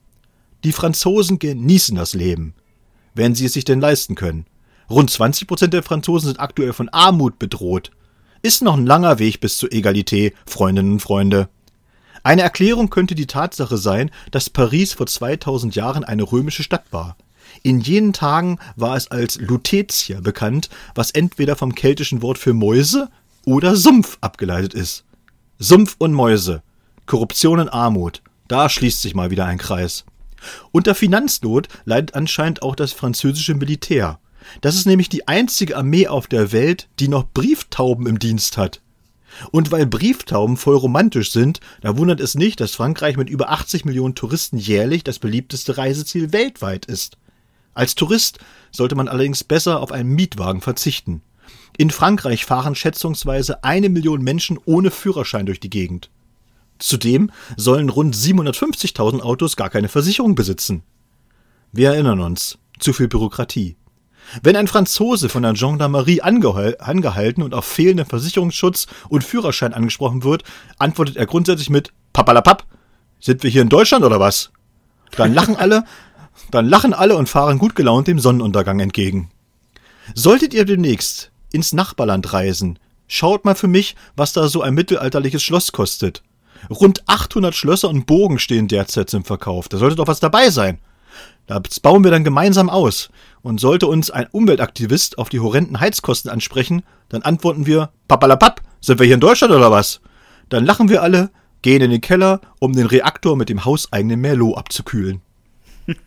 [0.64, 2.56] Die Franzosen genießen das Leben,
[3.14, 4.48] wenn sie es sich denn leisten können.
[4.90, 7.92] Rund 20 Prozent der Franzosen sind aktuell von Armut bedroht.
[8.42, 11.48] Ist noch ein langer Weg bis zur Egalität, Freundinnen und Freunde.
[12.24, 17.18] Eine Erklärung könnte die Tatsache sein, dass Paris vor 2000 Jahren eine römische Stadt war.
[17.64, 23.10] In jenen Tagen war es als Lutetia bekannt, was entweder vom keltischen Wort für Mäuse
[23.46, 25.04] oder Sumpf abgeleitet ist.
[25.60, 26.62] Sumpf und Mäuse,
[27.06, 30.06] Korruption und Armut, da schließt sich mal wieder ein Kreis.
[30.72, 34.20] Unter Finanznot leidet anscheinend auch das französische Militär.
[34.62, 38.82] Das ist nämlich die einzige Armee auf der Welt, die noch Brieftauben im Dienst hat.
[39.52, 43.86] Und weil Brieftauben voll romantisch sind, da wundert es nicht, dass Frankreich mit über 80
[43.86, 47.18] Millionen Touristen jährlich das beliebteste Reiseziel weltweit ist.
[47.74, 48.40] Als Tourist
[48.72, 51.22] sollte man allerdings besser auf einen Mietwagen verzichten.
[51.78, 56.10] In Frankreich fahren schätzungsweise eine Million Menschen ohne Führerschein durch die Gegend.
[56.80, 60.84] Zudem sollen rund 750.000 Autos gar keine Versicherung besitzen.
[61.72, 63.78] Wir erinnern uns, zu viel Bürokratie.
[64.44, 70.44] Wenn ein Franzose von der Gendarmerie angehalten und auf fehlenden Versicherungsschutz und Führerschein angesprochen wird,
[70.78, 72.66] antwortet er grundsätzlich mit Papalapap.
[73.20, 74.52] Sind wir hier in Deutschland oder was?
[75.16, 75.84] Dann lachen alle,
[76.52, 79.30] dann lachen alle und fahren gut gelaunt dem Sonnenuntergang entgegen.
[80.16, 85.44] Solltet ihr demnächst ins Nachbarland reisen, schaut mal für mich, was da so ein mittelalterliches
[85.44, 86.24] Schloss kostet.
[86.70, 89.68] Rund 800 Schlösser und Burgen stehen derzeit zum Verkauf.
[89.68, 90.80] Da sollte doch was dabei sein.
[91.48, 93.10] Das bauen wir dann gemeinsam aus.
[93.44, 99.00] Und sollte uns ein Umweltaktivist auf die horrenden Heizkosten ansprechen, dann antworten wir, papalapap, sind
[99.00, 100.02] wir hier in Deutschland oder was?
[100.50, 104.58] Dann lachen wir alle, gehen in den Keller, um den Reaktor mit dem hauseigenen Merlot
[104.58, 105.22] abzukühlen.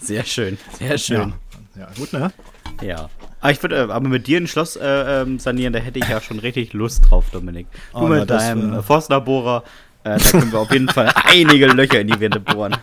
[0.00, 1.32] Sehr schön, sehr schön.
[1.74, 2.32] Ja, ja gut, ne?
[2.82, 3.08] Ja.
[3.40, 6.20] Aber ich würde, aber mit dir ein Schloss äh, ähm, sanieren, da hätte ich ja
[6.20, 7.66] schon richtig Lust drauf, Dominik.
[7.92, 9.64] Du oh, mit deinem äh, Forstlaborer,
[10.04, 12.76] äh, da können wir auf jeden Fall einige Löcher in die Wände bohren.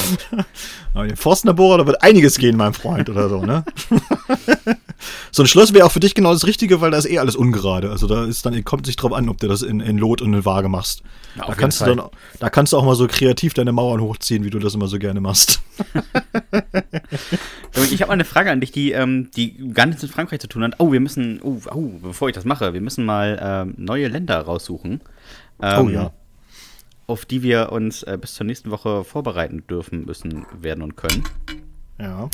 [0.94, 3.64] Aber den Forstnerbohrer, da wird einiges gehen, mein Freund, oder so, ne?
[5.30, 7.36] so ein Schloss wäre auch für dich genau das Richtige, weil da ist eh alles
[7.36, 7.90] ungerade.
[7.90, 10.34] Also da ist dann, kommt sich drauf an, ob du das in, in Lot und
[10.34, 11.02] in Waage machst.
[11.36, 12.02] Ja, da, kannst du dann,
[12.40, 14.98] da kannst du auch mal so kreativ deine Mauern hochziehen, wie du das immer so
[14.98, 15.62] gerne machst.
[17.90, 20.48] ich habe mal eine Frage an dich, die, ähm, die gar nichts mit Frankreich zu
[20.48, 20.74] tun hat.
[20.78, 24.40] Oh, wir müssen, oh, oh bevor ich das mache, wir müssen mal ähm, neue Länder
[24.40, 25.00] raussuchen.
[25.62, 26.12] Ähm, oh ja
[27.06, 31.24] auf die wir uns äh, bis zur nächsten Woche vorbereiten dürfen, müssen, werden und können.
[31.98, 32.28] Ja.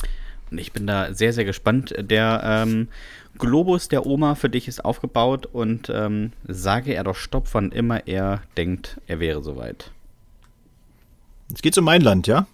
[0.51, 1.95] Und ich bin da sehr, sehr gespannt.
[1.99, 2.89] Der ähm,
[3.39, 8.07] Globus der Oma für dich ist aufgebaut und ähm, sage er doch Stopp, wann immer
[8.07, 9.91] er denkt, er wäre soweit.
[11.51, 12.47] Jetzt geht's um mein Land, ja?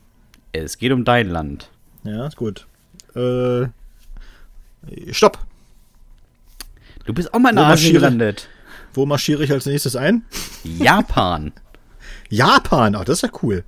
[0.53, 1.71] Es geht um dein Land.
[2.05, 2.67] Ja, ist gut.
[3.17, 3.67] Äh,
[5.11, 5.39] stopp.
[7.05, 8.49] Du bist auch mal in Asien gelandet.
[8.93, 10.25] Wo marschiere ich als nächstes ein?
[10.63, 11.53] Japan.
[12.37, 12.95] Japan.
[12.97, 13.65] Ach, das ist ja cool.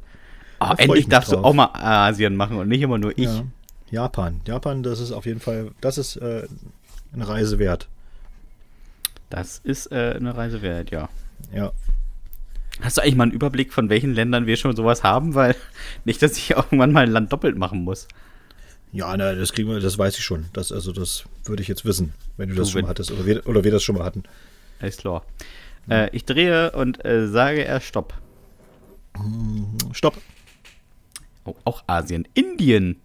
[0.61, 1.45] Oh, endlich darfst du drauf.
[1.45, 3.25] auch mal Asien machen und nicht immer nur ich.
[3.27, 3.45] Ja.
[3.91, 4.41] Japan.
[4.47, 6.47] Japan, das ist auf jeden Fall, das ist äh,
[7.13, 7.89] eine Reise wert.
[9.31, 11.09] Das ist äh, eine Reise wert, ja.
[11.53, 11.73] Ja.
[12.81, 15.35] Hast du eigentlich mal einen Überblick, von welchen Ländern wir schon sowas haben?
[15.35, 15.55] Weil
[16.05, 18.07] nicht, dass ich irgendwann mal ein Land doppelt machen muss.
[18.93, 20.47] Ja, na, das kriegen wir, das weiß ich schon.
[20.53, 23.11] Das, also, das würde ich jetzt wissen, wenn du das Du, schon wenn- mal hattest
[23.11, 24.23] oder wir, oder wir das schon mal hatten.
[24.81, 25.25] Alles klar.
[25.89, 28.15] Äh, ich drehe und äh, sage er Stopp.
[29.93, 30.17] Stopp.
[31.45, 32.27] Oh, auch Asien.
[32.35, 33.01] Indien.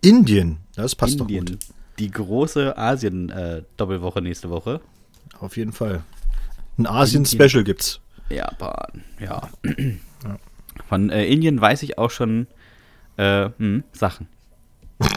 [0.00, 0.58] Indien.
[0.74, 1.46] Das passt Indien.
[1.46, 1.60] doch gut.
[1.98, 4.80] Die große Asien-Doppelwoche nächste Woche.
[5.40, 6.02] Auf jeden Fall.
[6.78, 8.00] Ein Asien-Special gibt's.
[8.30, 9.48] Japan, ja.
[10.88, 12.46] Von äh, Indien weiß ich auch schon
[13.16, 14.28] äh, hm, Sachen.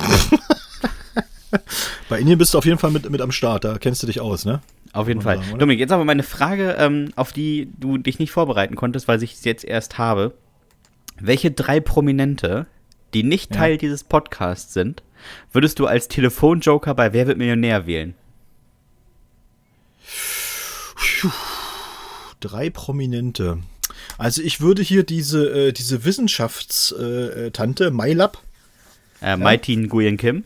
[2.09, 3.63] Bei Indien bist du auf jeden Fall mit, mit am Start.
[3.63, 4.61] Da kennst du dich aus, ne?
[4.97, 5.37] Auf jeden Fall.
[5.43, 5.59] sagen?
[5.59, 9.33] Dominik, jetzt aber meine Frage, ähm, auf die du dich nicht vorbereiten konntest, weil ich
[9.33, 10.33] es jetzt erst habe.
[11.19, 12.67] Welche drei Prominente,
[13.13, 13.61] die nicht Ja.
[13.61, 15.03] Teil dieses Podcasts sind,
[15.51, 18.13] würdest du als Telefonjoker bei Wer wird Millionär wählen?
[22.39, 23.59] Drei Prominente.
[24.17, 28.37] Also ich würde hier diese, äh, diese Wissenschaftstante, äh, Tante, MyLab,
[29.21, 30.43] Äh, Maitin Nguyen Kim.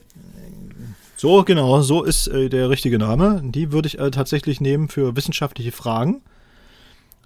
[1.22, 3.42] So genau, so ist äh, der richtige Name.
[3.46, 6.24] Die würde ich äh, tatsächlich nehmen für wissenschaftliche Fragen.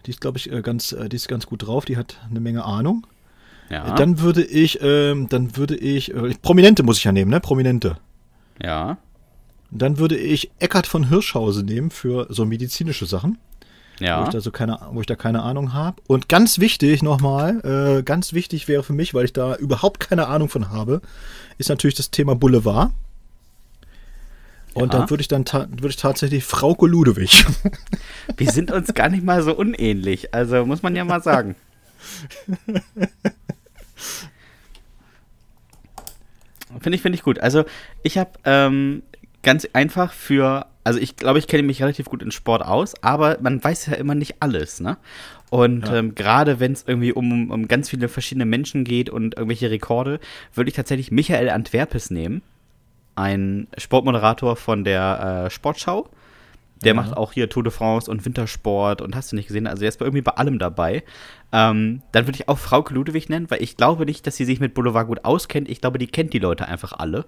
[0.06, 1.86] Die ist, glaube ich, äh, ganz, äh, die ist ganz gut drauf.
[1.86, 3.08] Die hat eine Menge Ahnung.
[3.70, 3.96] Ja.
[3.96, 7.40] Dann würde ich, ähm, dann würde ich, äh, Prominente muss ich ja nehmen, ne?
[7.40, 7.98] Prominente.
[8.62, 8.98] ja.
[9.72, 13.40] Dann würde ich Eckart von Hirschhausen nehmen für so medizinische Sachen,
[14.00, 14.24] wo, Ja.
[14.24, 16.02] ich da so keine, wo ich da keine Ahnung habe.
[16.08, 17.62] Und ganz wichtig nochmal,
[18.00, 21.02] äh, ganz wichtig wäre für mich, weil ich da überhaupt keine Ahnung von habe,
[21.58, 22.92] ist natürlich das Thema Boulevard.
[24.76, 25.00] Und Ja.
[25.00, 27.46] dann würde ich dann würde ich tatsächlich Frauke Ludewig.
[28.38, 30.34] Wir sind uns gar nicht mal so unähnlich.
[30.36, 31.56] Also muss man ja mal sagen.
[36.82, 37.40] Finde ich, finde ich gut.
[37.40, 37.64] Also
[38.04, 39.02] ich habe ähm,
[39.44, 43.38] ganz einfach für, also ich glaube, ich kenne mich relativ gut in Sport aus, aber
[43.42, 44.98] man weiß ja immer nicht alles, ne?
[45.52, 45.96] Und Ja.
[45.98, 50.20] ähm, gerade wenn es irgendwie um, um ganz viele verschiedene Menschen geht und irgendwelche Rekorde,
[50.54, 52.42] würde ich tatsächlich Michael Antwerpes nehmen.
[53.16, 56.10] Ein Sportmoderator von der äh, Sportschau.
[56.84, 57.02] Der Ja.
[57.02, 59.66] macht auch hier Tour de France und Wintersport und hast du nicht gesehen.
[59.68, 61.04] Also er ist irgendwie bei allem dabei.
[61.54, 64.60] Ähm, dann würde ich auch Frau Ludewig nennen, weil ich glaube nicht, dass sie sich
[64.60, 65.70] mit Boulevard gut auskennt.
[65.70, 67.26] Ich glaube, die kennt die Leute einfach alle.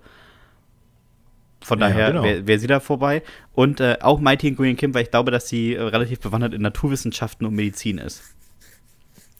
[1.61, 2.23] Von Ja, daher genau.
[2.23, 3.23] wäre wär sie da vorbei.
[3.53, 6.61] Und äh, auch Mighty Nguyen Kim, weil ich glaube, dass sie äh, relativ bewandert in
[6.61, 8.21] Naturwissenschaften und Medizin ist.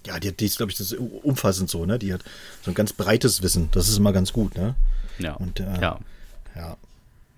[0.06, 2.00] ja, die, die ist, glaube ich, das ist umfassend so, ne?
[2.00, 2.24] Die hat
[2.62, 3.70] so ein ganz breites Wissen.
[3.72, 4.76] Das ist immer ganz gut, ne?
[5.20, 5.34] Ja.
[5.34, 5.82] Und, äh, ja.
[5.82, 6.00] Ja.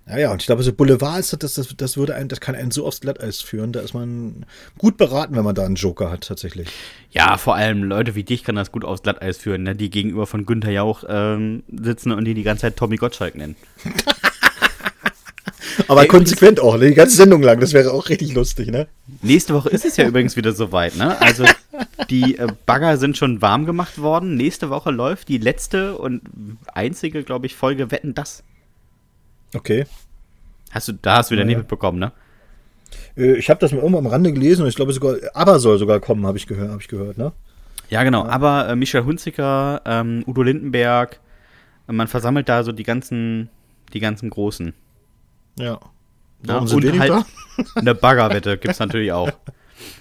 [0.09, 2.55] Ja, ja, und ich glaube, so Boulevard ist das, das, das würde einen, das kann
[2.55, 3.71] einen so aufs Glatteis führen.
[3.71, 4.45] Da ist man
[4.79, 6.67] gut beraten, wenn man da einen Joker hat, tatsächlich.
[7.11, 9.75] ja, vor allem Leute wie dich kann das gut aufs Glatteis führen, ne?
[9.75, 13.55] die gegenüber von Günther Jauch ähm, sitzen und die die ganze Zeit Tommy Gottschalk nennen.
[15.87, 16.87] Aber Ey, konsequent auch, ne?
[16.87, 17.59] die ganze Sendung lang.
[17.59, 18.87] Das wäre auch richtig lustig, ne?
[19.21, 21.21] Nächste Woche ist es ja übrigens wieder soweit, ne?
[21.21, 21.45] Also
[22.09, 24.35] die äh, Bagger sind schon warm gemacht worden.
[24.35, 26.21] Nächste Woche läuft die letzte und
[26.73, 28.43] einzige, glaube ich, Folge Wetten das.
[29.55, 29.85] Okay.
[30.71, 31.59] Hast du, da hast du wieder Ja, nicht ja.
[31.59, 32.11] mitbekommen, ne?
[33.17, 35.77] Äh, Ich habe das mal irgendwo am Rande gelesen und ich glaube sogar, aber soll
[35.79, 37.31] sogar kommen, habe ich, gehört, hab ich gehört, ne?
[37.89, 38.25] Ja, genau.
[38.25, 41.19] Aber äh, Michael Hunziker, ähm, Udo Lindenberg,
[41.87, 43.49] äh, man versammelt da so die ganzen,
[43.93, 44.73] die ganzen Großen.
[45.57, 45.65] Ja.
[45.73, 45.79] Ja,
[46.53, 47.25] Warum sind und halt da?
[47.75, 49.31] eine Baggerwette gibt's natürlich auch.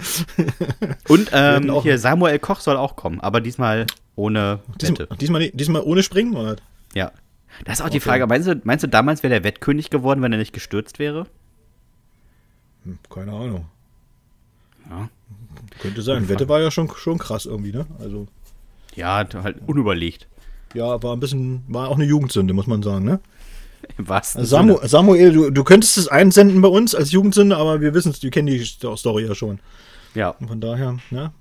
[1.09, 5.17] Und ähm, auch- hier Samuel Koch soll auch kommen, aber diesmal ohne Diesmal, Wette.
[5.17, 6.57] diesmal, nicht- diesmal ohne Springen, oder?
[6.95, 7.13] Ja.
[7.64, 8.09] Das ist auch die Okay.
[8.09, 8.27] Frage.
[8.27, 11.27] Meinst du, meinst du, damals wäre der Wettkönig geworden, wenn er nicht gestürzt wäre?
[12.85, 13.66] Hm, keine Ahnung.
[14.88, 15.09] Ja.
[15.81, 16.29] Könnte sein.
[16.29, 17.87] Wette war ja schon, schon krass irgendwie, ne?
[18.01, 18.27] Also,
[18.94, 20.27] Ja, halt unüberlegt.
[20.75, 23.21] ja, war ein bisschen, war auch eine Jugendsünde, muss man sagen, ne?
[23.97, 24.79] Wahrsten Also Samu.
[24.83, 28.31] Samuel, du, du könntest es einsenden bei uns als Jugendsünde, aber wir wissen es, wir
[28.31, 29.61] kennen die Sto- Story ja schon.
[30.14, 30.31] Ja.
[30.31, 31.33] Und von daher, ne?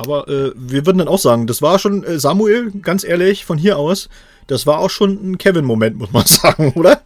[0.00, 3.58] Aber äh, wir würden dann auch sagen, das war schon, äh, Samuel, ganz ehrlich, von
[3.58, 4.08] hier aus,
[4.46, 7.02] das war auch schon ein Kevin-Moment, muss man sagen, oder?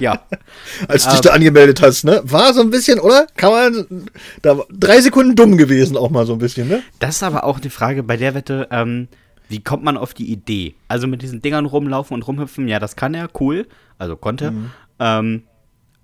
[0.00, 0.22] Ja.
[0.88, 1.22] Als du dich Ähm.
[1.24, 2.22] da angemeldet hast, ne?
[2.24, 3.26] War so ein bisschen, oder?
[3.36, 4.06] Kann man,
[4.40, 6.82] da war drei Sekunden dumm gewesen auch mal so ein bisschen, ne?
[7.00, 9.08] Das ist aber auch die Frage bei der Wette, ähm,
[9.50, 10.74] wie kommt man auf die Idee?
[10.88, 13.66] Also mit diesen Dingern rumlaufen und rumhüpfen, ja, das kann er, cool.
[13.98, 14.52] Also konnte.
[14.52, 14.70] Mhm.
[15.00, 15.42] Ähm,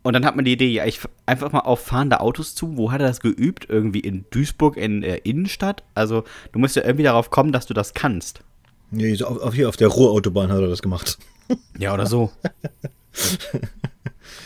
[0.05, 2.77] und dann hat man die Idee, ja, ich einfach mal auf fahrende Autos zu.
[2.77, 3.67] Wo hat er das geübt?
[3.71, 5.83] Irgendwie in Duisburg in der Innenstadt?
[5.95, 8.40] Also, du musst ja irgendwie darauf kommen, dass du das kannst.
[8.90, 11.19] Nee, auf, auf hier auf der Ruhrautobahn hat er das gemacht.
[11.79, 12.33] Ja, oder so.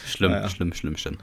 [0.04, 1.16] schlimm, ja, schlimm, schlimm, schlimm.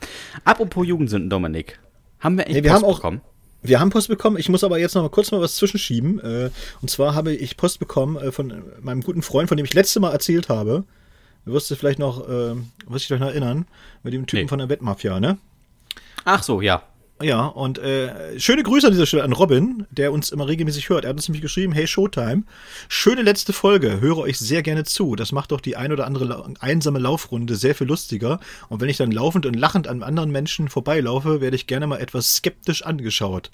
[0.45, 1.81] Apropos Jugendsünden, Dominik.
[2.21, 3.21] Haben wir echt nee, wir Post haben auch, bekommen?
[3.61, 4.37] Wir haben Post bekommen.
[4.37, 6.21] Ich muss aber jetzt noch mal kurz mal was zwischenschieben.
[6.21, 6.49] Äh,
[6.81, 9.99] und zwar habe ich Post bekommen äh, von meinem guten Freund, von dem ich letzte
[9.99, 10.85] Mal erzählt habe.
[11.45, 12.55] Du wirst dich vielleicht noch, äh,
[12.87, 13.67] wirst dich noch erinnern,
[14.03, 14.47] mit dem Typen nee.
[14.47, 15.37] von der Wettmafia, ne?
[16.23, 16.83] Ach so, ja.
[17.21, 21.05] Ja, und äh, schöne Grüße an dieser Stelle an Robin, der uns immer regelmäßig hört.
[21.05, 22.43] Er hat uns nämlich geschrieben, hey Showtime,
[22.89, 25.15] schöne letzte Folge, höre euch sehr gerne zu.
[25.15, 28.41] Das macht doch die ein oder andere einsame Laufrunde sehr viel lustiger.
[28.67, 32.01] Und wenn ich dann laufend und lachend an anderen Menschen vorbeilaufe, werde ich gerne mal
[32.01, 33.49] etwas skeptisch angeschaut.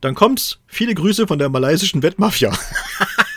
[0.00, 2.52] Dann kommt's, viele Grüße von der malaysischen Wettmafia.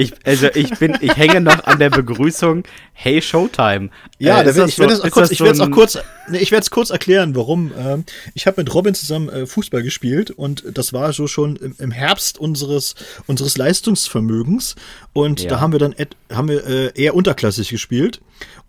[0.00, 3.90] Ich, also ich bin, ich hänge noch an der Begrüßung, hey Showtime.
[4.18, 6.50] Ja, äh, will, ich werde so, es kurz, ich werde es auch kurz, nee, ich
[6.52, 7.72] werde es kurz erklären, warum.
[7.76, 11.74] Ähm, ich habe mit Robin zusammen äh, Fußball gespielt und das war so schon im,
[11.78, 12.94] im Herbst unseres
[13.26, 14.74] unseres Leistungsvermögens
[15.12, 15.50] und ja.
[15.50, 15.94] da haben wir dann
[16.32, 18.22] haben wir äh, eher unterklassig gespielt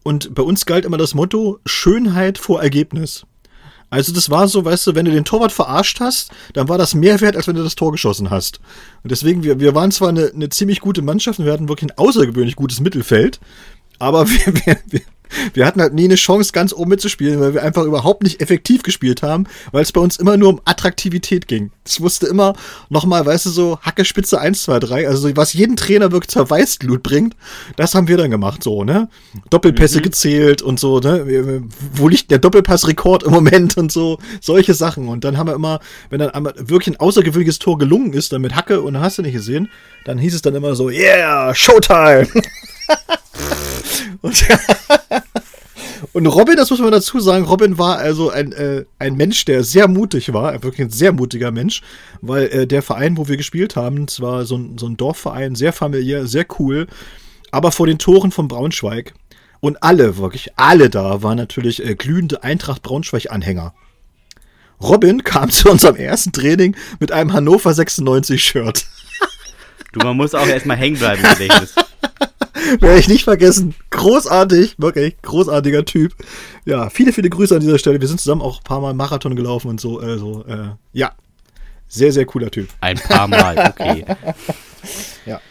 [0.03, 3.25] und bei uns galt immer das Motto Schönheit vor Ergebnis.
[3.91, 6.95] Also das war so, weißt du, wenn du den Torwart verarscht hast, dann war das
[6.95, 8.61] mehr wert, als wenn du das Tor geschossen hast.
[9.03, 11.91] Und deswegen, wir, wir waren zwar eine, eine ziemlich gute Mannschaft und wir hatten wirklich
[11.91, 13.41] ein außergewöhnlich gutes Mittelfeld,
[13.99, 15.01] aber wir, wir, wir,
[15.53, 18.83] wir hatten halt nie eine Chance, ganz oben mitzuspielen, weil wir einfach überhaupt nicht effektiv
[18.83, 21.71] gespielt haben, weil es bei uns immer nur um Attraktivität ging.
[21.85, 22.53] Es musste immer
[22.89, 27.03] nochmal, weißt du, so Hackespitze 1, 2, 3, also was jeden Trainer wirklich zur Weißglut
[27.03, 27.35] bringt,
[27.75, 29.09] das haben wir dann gemacht, so, ne?
[29.49, 30.03] Doppelpässe mhm.
[30.03, 31.63] gezählt und so, ne?
[31.93, 35.07] Wo liegt der Doppelpassrekord im Moment und so, solche Sachen.
[35.07, 38.41] Und dann haben wir immer, wenn dann einmal wirklich ein außergewöhnliches Tor gelungen ist, dann
[38.41, 39.69] mit Hacke und hast du nicht gesehen,
[40.05, 42.27] dann hieß es dann immer so, yeah, Showtime!
[44.21, 44.45] und,
[46.13, 49.63] und, Robin, das muss man dazu sagen, Robin war also ein, äh, ein Mensch, der
[49.63, 51.81] sehr mutig war, wirklich ein sehr mutiger Mensch,
[52.21, 55.73] weil äh, der Verein, wo wir gespielt haben, zwar so ein, so ein Dorfverein, sehr
[55.73, 56.87] familiär, sehr cool,
[57.51, 59.13] aber vor den Toren von Braunschweig
[59.59, 63.73] und alle, wirklich alle da, waren natürlich äh, glühende Eintracht Braunschweig-Anhänger.
[64.81, 68.85] Robin kam zu unserem ersten Training mit einem Hannover 96 Shirt.
[69.93, 71.75] Du, man muss auch erstmal hängen bleiben im Gedächtnis.
[72.79, 73.75] Werde ich nicht vergessen.
[73.89, 76.13] Großartig, wirklich, großartiger Typ.
[76.65, 78.01] Ja, viele, viele Grüße an dieser Stelle.
[78.01, 79.99] Wir sind zusammen auch ein paar Mal Marathon gelaufen und so.
[79.99, 81.11] Also, äh, ja,
[81.87, 82.69] sehr, sehr cooler Typ.
[82.79, 84.05] Ein paar Mal, okay.
[85.25, 85.41] ja.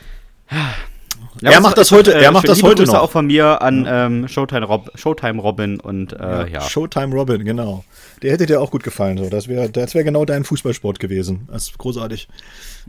[1.42, 2.94] Ja, er macht das heute, er macht das heute noch.
[2.94, 7.44] auch von mir an ähm, Showtime, Rob, Showtime Robin und äh, ja, ja, Showtime Robin,
[7.44, 7.84] genau.
[8.22, 9.16] Der hätte dir auch gut gefallen.
[9.16, 9.30] So.
[9.30, 11.48] Das wäre das wär genau dein Fußballsport gewesen.
[11.50, 12.28] Das ist großartig.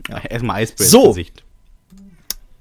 [0.08, 1.08] Ja, erstmal Eisbär so.
[1.08, 1.44] Gesicht.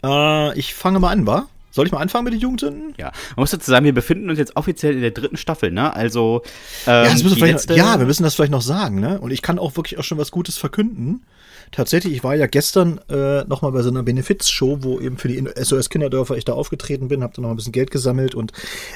[0.03, 1.47] Äh, ich fange mal an, wa?
[1.71, 2.93] Soll ich mal anfangen mit den Jugendsünden?
[2.97, 5.93] Ja, man muss dazu sagen, wir befinden uns jetzt offiziell in der dritten Staffel, ne?
[5.93, 6.41] Also,
[6.85, 9.19] ähm, ja, noch, ja, wir müssen das vielleicht noch sagen, ne?
[9.21, 11.23] Und ich kann auch wirklich auch schon was Gutes verkünden.
[11.71, 15.41] Tatsächlich, ich war ja gestern äh, nochmal bei so einer Benefizshow, wo eben für die
[15.55, 18.51] SOS Kinderdörfer ich da aufgetreten bin, habe da noch ein bisschen Geld gesammelt und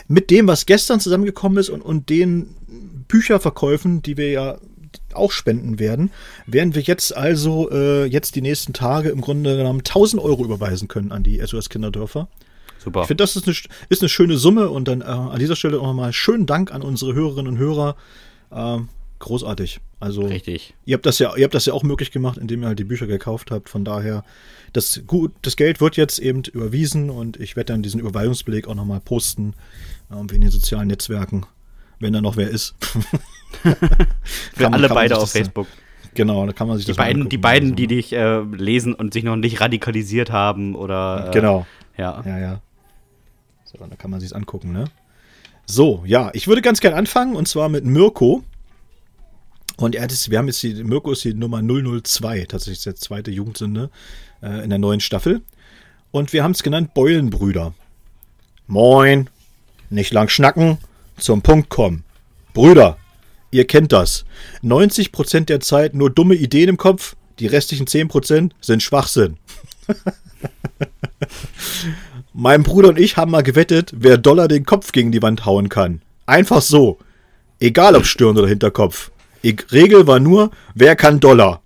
[0.09, 2.53] mit dem, was gestern zusammengekommen ist und, und den
[3.07, 4.57] Bücherverkäufen, die wir ja
[5.13, 6.11] auch spenden werden,
[6.45, 10.87] werden wir jetzt also äh, jetzt die nächsten Tage im Grunde genommen 1000 Euro überweisen
[10.87, 12.27] können an die SOS Kinderdörfer.
[12.85, 13.01] Super.
[13.01, 13.55] Ich finde, das ist eine,
[13.89, 16.81] ist eine schöne Summe und dann äh, an dieser Stelle auch nochmal schönen Dank an
[16.81, 17.95] unsere Hörerinnen und Hörer.
[18.51, 18.77] Äh,
[19.19, 19.79] großartig.
[19.99, 20.75] Also, Richtig.
[20.85, 22.83] Ihr habt das ja, ihr habt das ja auch möglich gemacht, indem ihr halt die
[22.83, 23.69] Bücher gekauft habt.
[23.69, 24.23] Von daher,
[24.73, 28.75] das, gut, das Geld wird jetzt eben überwiesen und ich werde dann diesen Überweisungsbeleg auch
[28.75, 29.53] nochmal posten
[30.11, 31.45] ähm, in den sozialen Netzwerken,
[31.99, 32.75] wenn da noch wer ist.
[34.55, 35.67] Für alle beide auf Facebook.
[36.13, 37.75] Genau, da kann man sich die das beiden, Die beiden, so.
[37.75, 41.27] die dich äh, lesen und sich noch nicht radikalisiert haben oder.
[41.27, 41.67] Äh, genau.
[41.97, 42.21] Ja.
[42.25, 42.61] Ja, ja.
[43.65, 44.85] So, da kann man sich angucken, ne?
[45.65, 48.43] So, ja, ich würde ganz gern anfangen und zwar mit Mirko.
[49.77, 53.31] Und er ist, wir haben jetzt die, Mirko ist die Nummer 002, tatsächlich der zweite
[53.31, 53.89] Jugendsünde
[54.41, 55.41] äh, in der neuen Staffel.
[56.11, 57.73] Und wir haben es genannt Beulenbrüder.
[58.67, 59.29] Moin,
[59.89, 60.77] nicht lang schnacken,
[61.17, 62.05] zum Punkt kommen.
[62.53, 62.97] Brüder,
[63.55, 64.25] ihr kennt das.
[64.63, 69.37] 90% der Zeit nur dumme Ideen im Kopf, die restlichen 10% sind Schwachsinn.
[72.33, 75.69] mein Bruder und ich haben mal gewettet, wer Dollar den Kopf gegen die Wand hauen
[75.69, 76.01] kann.
[76.25, 76.97] Einfach so.
[77.59, 79.11] Egal ob Stirn oder Hinterkopf.
[79.43, 81.61] Die Regel war nur, wer kann Dollar?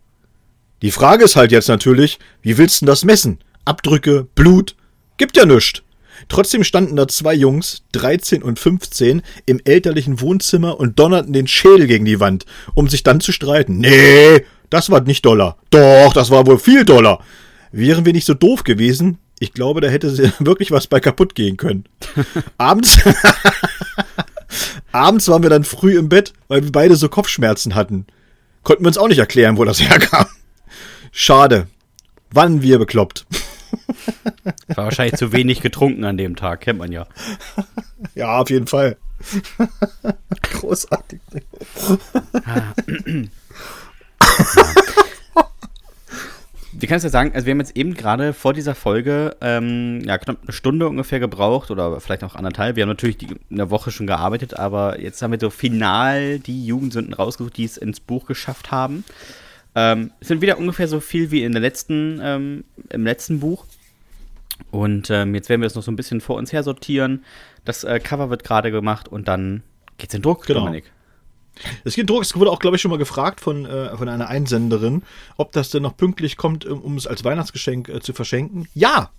[0.82, 3.40] Die Frage ist halt jetzt natürlich, wie willst du das messen?
[3.66, 4.76] Abdrücke, Blut?
[5.18, 5.82] Gibt ja nichts.
[6.28, 11.88] Trotzdem standen da zwei Jungs, 13 und 15, im elterlichen Wohnzimmer und donnerten den Schädel
[11.88, 13.78] gegen die Wand, um sich dann zu streiten.
[13.78, 15.58] Nee, das war nicht Dollar.
[15.70, 17.24] Doch, das war wohl viel Dollar.
[17.72, 21.58] wären wir nicht so doof gewesen, ich glaube, da hätte wirklich was bei kaputt gehen
[21.58, 21.86] können.
[22.58, 23.00] Abends,
[24.92, 28.06] abends waren wir dann früh im Bett, weil wir beide so Kopfschmerzen hatten.
[28.64, 30.28] Konnten wir uns auch nicht erklären, wo das herkam.
[31.12, 31.68] Schade.
[32.32, 33.26] Wann wir bekloppt.
[34.68, 37.08] War wahrscheinlich zu wenig getrunken an dem Tag, kennt man ja.
[38.16, 38.98] Ja, auf jeden Fall.
[40.42, 41.20] Großartig.
[46.72, 50.02] Wir können es ja sagen, also wir haben jetzt eben gerade vor dieser Folge ähm,
[50.06, 52.78] ja, knapp eine Stunde ungefähr gebraucht oder vielleicht noch anderthalb.
[52.78, 56.40] Wir haben natürlich die, in der Woche schon gearbeitet, aber jetzt haben wir so final
[56.40, 59.04] die Jugendsünden rausgesucht, die es ins Buch geschafft haben.
[59.76, 63.66] Ähm, es sind wieder ungefähr so viel wie in der letzten, ähm, im letzten Buch.
[64.72, 67.24] Und ähm, jetzt werden wir das noch so ein bisschen vor uns her sortieren.
[67.66, 69.64] Das äh, Cover wird gerade gemacht und dann
[69.98, 70.62] geht's in Druck, Genau.
[70.62, 70.92] Dominik.
[71.84, 72.22] Es geht Druck.
[72.22, 75.04] Es wurde auch, glaube ich, schon mal gefragt von, äh, von einer Einsenderin,
[75.38, 78.68] ob das denn noch pünktlich kommt, um, es als Weihnachtsgeschenk äh, zu verschenken.
[78.74, 79.10] Ja!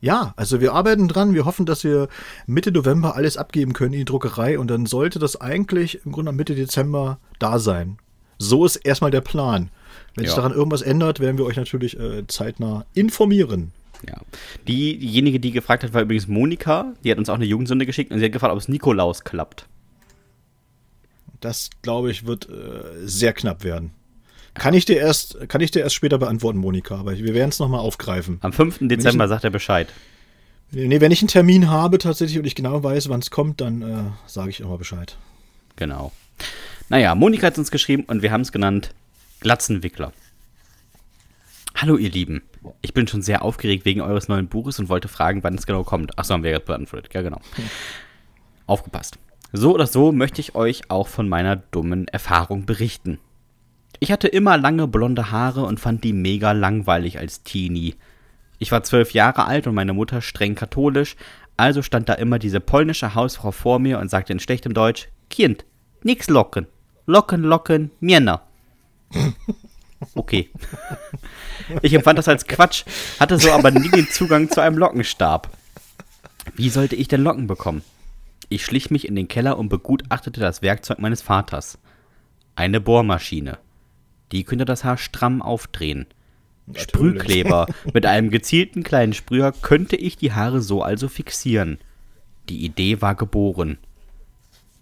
[0.00, 1.32] Ja, also wir arbeiten dran.
[1.32, 2.08] Wir hoffen, dass wir
[2.46, 6.32] Mitte November alles abgeben können in die Druckerei und dann sollte das eigentlich im Grunde
[6.32, 7.98] Mitte Dezember da sein.
[8.36, 9.70] So ist erstmal der Plan.
[10.16, 10.42] Wenn sich Ja.
[10.42, 13.70] daran irgendwas ändert, werden wir euch natürlich äh, zeitnah informieren.
[14.08, 14.16] Ja.
[14.66, 16.94] Die, diejenige, die gefragt hat, war übrigens Monika.
[17.04, 19.66] Die hat uns auch eine Jugendsünde geschickt und sie hat gefragt, ob es Nikolaus klappt.
[21.40, 23.90] Das, glaube ich, wird äh, sehr knapp werden.
[24.54, 27.58] Kann ich dir erst, kann ich dir erst später beantworten, Monika, aber wir werden es
[27.58, 28.38] nochmal aufgreifen.
[28.42, 28.78] Am 5.
[28.82, 29.88] Dezember ich- sagt er Bescheid.
[30.74, 33.82] Nee, wenn ich einen Termin habe tatsächlich und ich genau weiß, wann es kommt, dann
[33.82, 35.16] äh, sage ich immer Bescheid.
[35.76, 36.12] Genau.
[36.88, 38.94] Naja, Monika hat uns geschrieben und wir haben es genannt
[39.40, 40.12] Glatzenwickler.
[41.82, 42.42] Hallo ihr Lieben.
[42.80, 45.82] Ich bin schon sehr aufgeregt wegen eures neuen Buches und wollte fragen, wann es genau
[45.82, 46.16] kommt.
[46.16, 47.12] Achso, haben wir gerade beantwortet.
[47.12, 47.40] Ja, genau.
[48.68, 49.18] Aufgepasst.
[49.52, 53.18] So oder so möchte ich euch auch von meiner dummen Erfahrung berichten.
[53.98, 57.96] Ich hatte immer lange blonde Haare und fand die mega langweilig als Teenie.
[58.60, 61.16] Ich war zwölf Jahre alt und meine Mutter streng katholisch,
[61.56, 65.64] also stand da immer diese polnische Hausfrau vor mir und sagte in schlechtem Deutsch: Kind,
[66.04, 66.68] nix locken.
[67.06, 68.42] Locken, locken, Männer.
[70.14, 70.50] Okay.
[71.82, 72.84] Ich empfand das als Quatsch,
[73.20, 75.50] hatte so aber nie den Zugang zu einem Lockenstab.
[76.56, 77.82] Wie sollte ich denn Locken bekommen?
[78.48, 81.78] Ich schlich mich in den Keller und begutachtete das Werkzeug meines Vaters.
[82.54, 83.58] Eine Bohrmaschine.
[84.32, 86.06] Die könnte das Haar stramm aufdrehen.
[86.74, 87.66] Sprühkleber.
[87.92, 91.78] Mit einem gezielten kleinen Sprüher könnte ich die Haare so also fixieren.
[92.48, 93.78] Die Idee war geboren.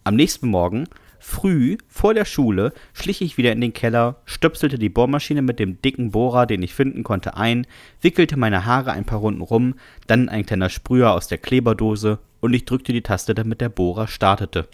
[0.04, 0.88] Am nächsten Morgen,
[1.20, 5.80] früh, vor der Schule, schlich ich wieder in den Keller, stöpselte die Bohrmaschine mit dem
[5.80, 7.66] dicken Bohrer, den ich finden konnte, ein,
[8.00, 9.74] wickelte meine Haare ein paar Runden rum,
[10.06, 14.08] dann ein kleiner Sprüher aus der Kleberdose und ich drückte die Taste, damit der Bohrer
[14.08, 14.66] startete.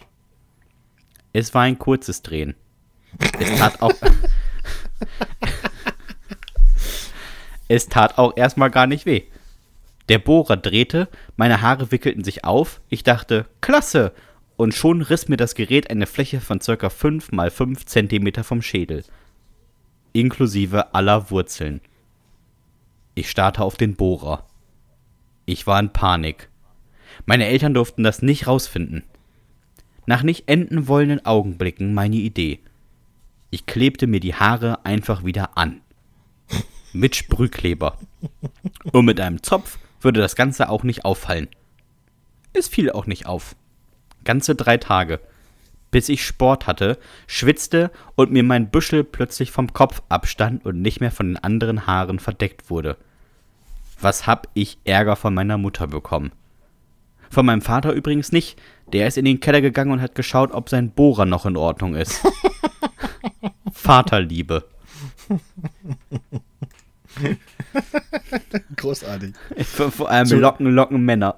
[1.33, 2.55] Es war ein kurzes Drehen.
[3.39, 3.93] Es tat auch.
[7.67, 9.23] es tat auch erstmal gar nicht weh.
[10.09, 14.13] Der Bohrer drehte, meine Haare wickelten sich auf, ich dachte, klasse!
[14.57, 16.89] Und schon riss mir das Gerät eine Fläche von ca.
[16.89, 19.05] 5 mal 5 cm vom Schädel.
[20.13, 21.79] Inklusive aller Wurzeln.
[23.13, 24.45] Ich starrte auf den Bohrer.
[25.45, 26.49] Ich war in Panik.
[27.25, 29.03] Meine Eltern durften das nicht rausfinden.
[30.07, 32.59] Nach nicht enden wollenden Augenblicken meine Idee.
[33.51, 35.81] Ich klebte mir die Haare einfach wieder an.
[36.93, 37.97] Mit Sprühkleber.
[38.91, 41.47] Und mit einem Zopf würde das Ganze auch nicht auffallen.
[42.53, 43.55] Es fiel auch nicht auf.
[44.23, 45.19] Ganze drei Tage.
[45.89, 46.97] Bis ich Sport hatte,
[47.27, 51.87] schwitzte und mir mein Büschel plötzlich vom Kopf abstand und nicht mehr von den anderen
[51.87, 52.97] Haaren verdeckt wurde.
[53.99, 56.31] Was hab ich Ärger von meiner Mutter bekommen?
[57.29, 58.59] Von meinem Vater übrigens nicht.
[58.93, 61.95] Der ist in den Keller gegangen und hat geschaut, ob sein Bohrer noch in Ordnung
[61.95, 62.21] ist.
[63.71, 64.65] Vaterliebe.
[68.75, 69.33] Großartig.
[69.65, 71.35] Vor allem Locken, Locken Männer.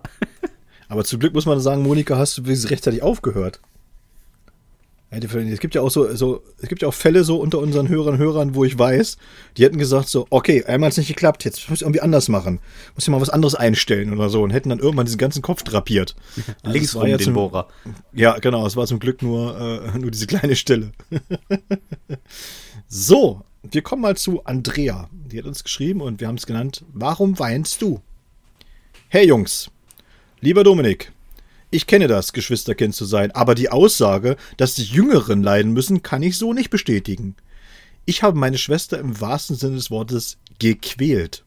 [0.90, 3.62] Aber zum Glück muss man sagen, Monika, hast du rechtzeitig aufgehört.
[5.12, 8.14] Es gibt ja auch so, so, es gibt ja auch Fälle so unter unseren Hörern
[8.16, 9.18] und Hörern, wo ich weiß,
[9.58, 12.30] die hätten gesagt so, okay, einmal hat es nicht geklappt, jetzt muss ich irgendwie anders
[12.30, 12.60] machen.
[12.94, 15.64] Muss ich mal was anderes einstellen oder so und hätten dann irgendwann diesen ganzen Kopf
[15.64, 16.16] drapiert.
[16.64, 17.68] Also Links war ja den zum- Bohrer.
[18.14, 19.60] Ja, genau, es war zum Glück nur,
[19.94, 20.92] äh, nur diese kleine Stelle.
[22.88, 25.10] so, wir kommen mal zu Andrea.
[25.12, 28.00] Die hat uns geschrieben und wir haben es genannt, warum weinst du?
[29.08, 29.72] Hey Jungs,
[30.42, 31.12] lieber Dominik,
[31.72, 36.24] ich kenne das, Geschwisterkind zu sein, aber die Aussage, dass die Jüngeren leiden müssen, kann
[36.24, 37.36] ich so nicht bestätigen.
[38.06, 41.44] Ich habe meine Schwester im wahrsten Sinne des Wortes gequält.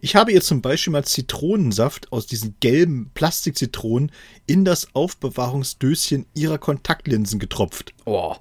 [0.00, 4.12] Ich habe ihr zum Beispiel mal Zitronensaft aus diesen gelben Plastikzitronen
[4.46, 7.92] in das Aufbewahrungsdöschen ihrer Kontaktlinsen getropft.
[8.04, 8.36] Oh.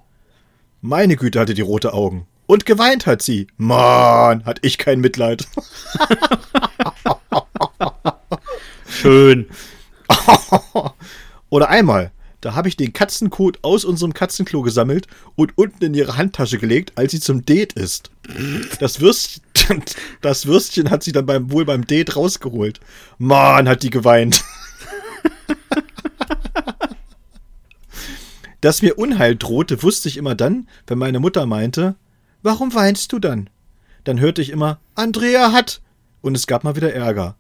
[0.82, 2.28] Meine Güte hatte die rote Augen.
[2.46, 3.48] Und geweint hat sie.
[3.58, 5.48] Mann, hat ich kein Mitleid.
[9.04, 9.48] Schön.
[11.50, 16.16] Oder einmal, da habe ich den Katzenkot aus unserem Katzenklo gesammelt und unten in ihre
[16.16, 18.12] Handtasche gelegt, als sie zum Date ist.
[18.80, 19.84] Das Würstchen,
[20.22, 22.80] das Würstchen hat sie dann beim, wohl beim Date rausgeholt.
[23.18, 24.42] Mann, hat die geweint.
[28.62, 31.96] Dass mir Unheil drohte, wusste ich immer dann, wenn meine Mutter meinte,
[32.42, 33.50] warum weinst du dann?
[34.06, 35.82] Dann hörte ich immer, Andrea hat.
[36.22, 37.36] Und es gab mal wieder Ärger.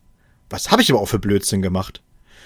[0.53, 2.03] Was habe ich aber auch für Blödsinn gemacht?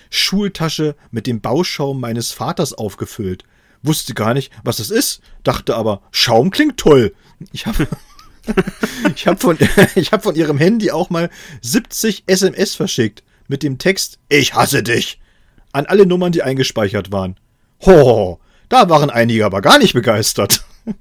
[0.09, 3.43] Schultasche mit dem Bauschaum meines Vaters aufgefüllt.
[3.83, 7.13] Wusste gar nicht, was es ist, dachte aber, Schaum klingt toll.
[7.51, 7.85] Ich habe
[9.13, 11.29] ich hab von, hab von ihrem Handy auch mal
[11.61, 15.19] 70 SMS verschickt mit dem Text Ich hasse dich
[15.73, 17.37] an alle Nummern, die eingespeichert waren.
[17.85, 18.39] Ho,
[18.69, 20.63] da waren einige aber gar nicht begeistert.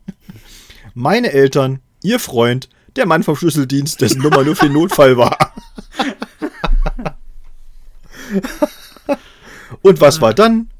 [0.94, 5.54] Meine Eltern, ihr Freund, der Mann vom Schlüsseldienst, dessen Nummer nur für Notfall war.
[9.82, 10.70] Und was war dann?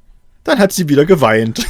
[0.45, 1.67] Dann hat sie wieder geweint.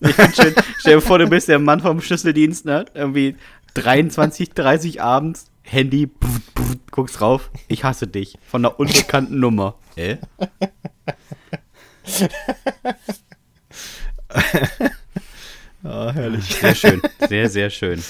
[0.00, 2.84] Ich schön, stell dir vor, du bist der Mann vom Schlüsseldienst, ne?
[2.94, 3.36] Irgendwie
[3.74, 8.38] 23, 30 abends, Handy, pff, pff, guckst drauf, ich hasse dich.
[8.46, 9.76] Von einer unbekannten Nummer.
[9.96, 10.18] Hä?
[15.84, 16.44] Ah, herrlich.
[16.44, 17.00] Sehr schön.
[17.28, 18.02] Sehr, sehr schön.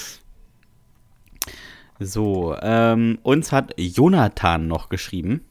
[1.99, 5.41] So, ähm, uns hat Jonathan noch geschrieben.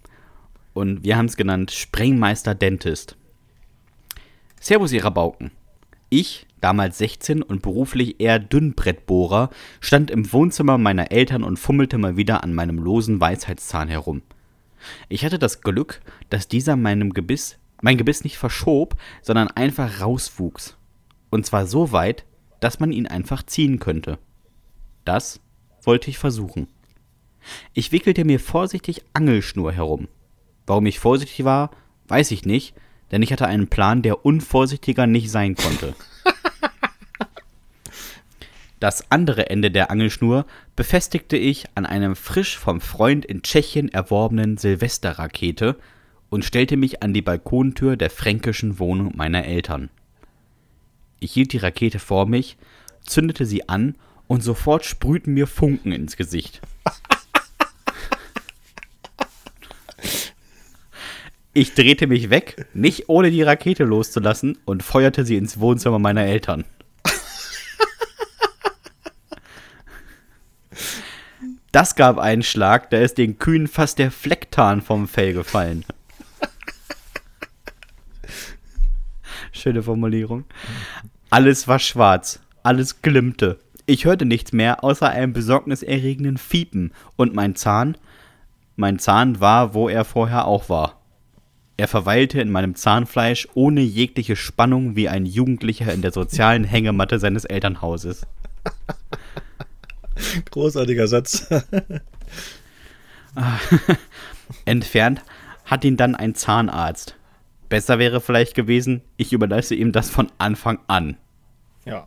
[0.72, 3.16] Und wir haben es genannt Sprengmeister Dentist.
[4.60, 5.50] Servus, ihr Rabauken.
[6.08, 12.16] Ich, damals 16 und beruflich eher Dünnbrettbohrer, stand im Wohnzimmer meiner Eltern und fummelte mal
[12.16, 14.22] wieder an meinem losen Weisheitszahn herum.
[15.08, 20.76] Ich hatte das Glück, dass dieser meinem Gebiss, mein Gebiss nicht verschob, sondern einfach rauswuchs.
[21.30, 22.24] Und zwar so weit,
[22.60, 24.18] dass man ihn einfach ziehen könnte.
[25.04, 25.40] Das
[25.82, 26.68] wollte ich versuchen.
[27.72, 30.08] Ich wickelte mir vorsichtig Angelschnur herum.
[30.66, 31.70] Warum ich vorsichtig war,
[32.08, 32.74] weiß ich nicht,
[33.10, 35.94] denn ich hatte einen Plan, der unvorsichtiger nicht sein konnte.
[38.80, 44.56] Das andere Ende der Angelschnur befestigte ich an einem frisch vom Freund in Tschechien erworbenen
[44.56, 45.76] Silvesterrakete
[46.30, 49.90] und stellte mich an die Balkontür der fränkischen Wohnung meiner Eltern.
[51.18, 52.56] Ich hielt die Rakete vor mich,
[53.02, 53.96] zündete sie an
[54.28, 56.60] und sofort sprühten mir Funken ins Gesicht.
[61.54, 66.24] Ich drehte mich weg, nicht ohne die Rakete loszulassen, und feuerte sie ins Wohnzimmer meiner
[66.24, 66.64] Eltern.
[71.72, 75.84] Das gab einen Schlag, da ist den Kühen fast der Flecktarn vom Fell gefallen.
[79.52, 80.44] Schöne Formulierung.
[81.30, 83.58] Alles war schwarz, alles glimmte.
[83.90, 87.96] Ich hörte nichts mehr außer einem besorgniserregenden Fiepen und mein Zahn,
[88.76, 91.00] mein Zahn war, wo er vorher auch war.
[91.78, 97.18] Er verweilte in meinem Zahnfleisch ohne jegliche Spannung wie ein Jugendlicher in der sozialen Hängematte
[97.18, 98.26] seines Elternhauses.
[100.50, 101.48] Großartiger Satz.
[104.66, 105.22] Entfernt
[105.64, 107.16] hat ihn dann ein Zahnarzt.
[107.70, 111.16] Besser wäre vielleicht gewesen, ich überlasse ihm das von Anfang an.
[111.86, 112.06] Ja.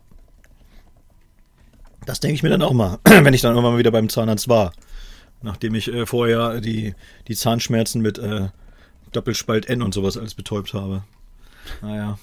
[2.06, 4.48] Das denke ich mir dann auch mal, wenn ich dann irgendwann mal wieder beim Zahnarzt
[4.48, 4.72] war.
[5.42, 6.94] Nachdem ich äh, vorher die,
[7.28, 8.48] die Zahnschmerzen mit äh,
[9.12, 11.02] Doppelspalt N und sowas alles betäubt habe.
[11.80, 12.18] Naja.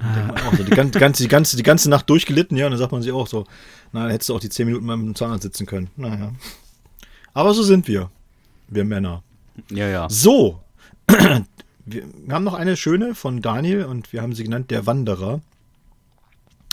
[0.00, 2.92] Auch so, die, gan- ganze, die, ganze, die ganze Nacht durchgelitten, ja, und dann sagt
[2.92, 3.46] man sich auch so,
[3.92, 5.90] na, hättest du auch die 10 Minuten beim Zahnarzt sitzen können.
[5.96, 6.32] Naja.
[7.34, 8.10] Aber so sind wir.
[8.68, 9.22] Wir Männer.
[9.70, 10.08] Ja, ja.
[10.08, 10.62] So.
[11.90, 15.40] Wir haben noch eine schöne von Daniel und wir haben sie genannt Der Wanderer.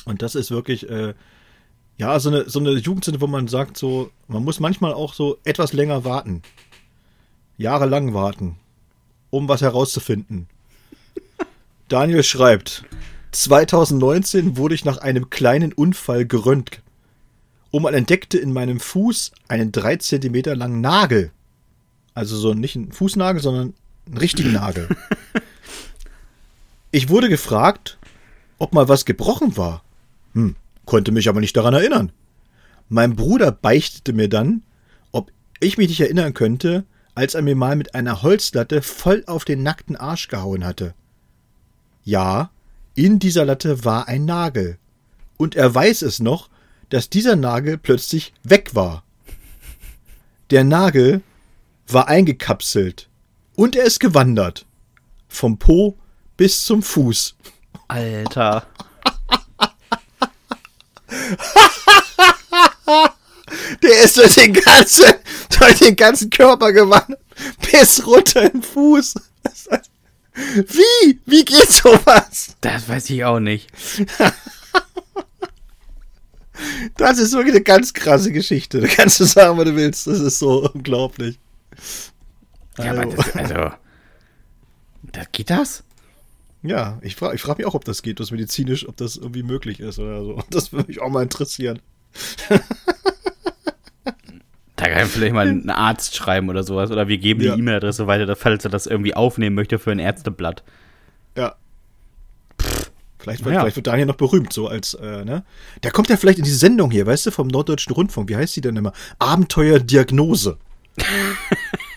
[0.05, 1.13] Und das ist wirklich, äh,
[1.97, 5.37] ja, so eine, so eine Jugendsünde, wo man sagt, so, man muss manchmal auch so
[5.43, 6.41] etwas länger warten.
[7.57, 8.57] Jahrelang warten,
[9.29, 10.47] um was herauszufinden.
[11.87, 12.83] Daniel schreibt,
[13.31, 16.81] 2019 wurde ich nach einem kleinen Unfall geröntgt.
[17.71, 21.31] Und man entdeckte in meinem Fuß einen 3 Zentimeter langen Nagel.
[22.13, 23.73] Also so nicht ein Fußnagel, sondern
[24.07, 24.87] einen richtigen Nagel.
[26.95, 27.97] Ich wurde gefragt,
[28.57, 29.83] ob mal was gebrochen war.
[30.35, 30.55] Hm,
[30.85, 32.11] konnte mich aber nicht daran erinnern.
[32.89, 34.61] Mein Bruder beichtete mir dann,
[35.11, 39.45] ob ich mich nicht erinnern könnte, als er mir mal mit einer Holzlatte voll auf
[39.45, 40.93] den nackten Arsch gehauen hatte.
[42.03, 42.51] Ja,
[42.93, 44.77] in dieser Latte war ein Nagel.
[45.37, 46.49] Und er weiß es noch,
[46.89, 49.03] dass dieser Nagel plötzlich weg war.
[50.51, 51.21] Der Nagel
[51.87, 53.09] war eingekapselt
[53.55, 54.65] und er ist gewandert.
[55.27, 55.97] Vom Po
[56.37, 57.35] bis zum Fuß.
[57.87, 58.67] Alter.
[63.83, 65.05] Der ist durch den ganzen,
[65.59, 67.19] durch den ganzen Körper gewandert.
[67.71, 69.13] Bis runter in den Fuß.
[70.35, 71.19] Wie?
[71.25, 72.55] Wie geht sowas?
[72.61, 73.69] Das weiß ich auch nicht.
[76.97, 78.79] Das ist wirklich eine ganz krasse Geschichte.
[78.79, 80.07] Da kannst du sagen, was du willst.
[80.07, 81.37] Das ist so unglaublich.
[82.77, 83.71] Ja, aber Also- das, also.
[85.11, 85.83] Da geht das?
[86.67, 89.43] Ja, ich frage ich frag mich auch, ob das geht, das medizinisch, ob das irgendwie
[89.43, 90.43] möglich ist oder so.
[90.49, 91.79] Das würde mich auch mal interessieren.
[94.77, 96.91] Da kann vielleicht mal ein Arzt schreiben oder sowas.
[96.91, 97.53] Oder wir geben Ja.
[97.55, 100.63] die E-Mail-Adresse weiter, falls er das irgendwie aufnehmen möchte für ein Ärzteblatt.
[101.37, 101.55] Ja.
[103.19, 103.61] Vielleicht, wird- Ja.
[103.61, 105.43] vielleicht wird Daniel noch berühmt, so als, äh, ne?
[105.83, 108.29] Der kommt ja vielleicht in diese Sendung hier, weißt du, vom Norddeutschen Rundfunk.
[108.29, 108.91] Wie heißt die denn immer?
[109.19, 110.57] Abenteuerdiagnose.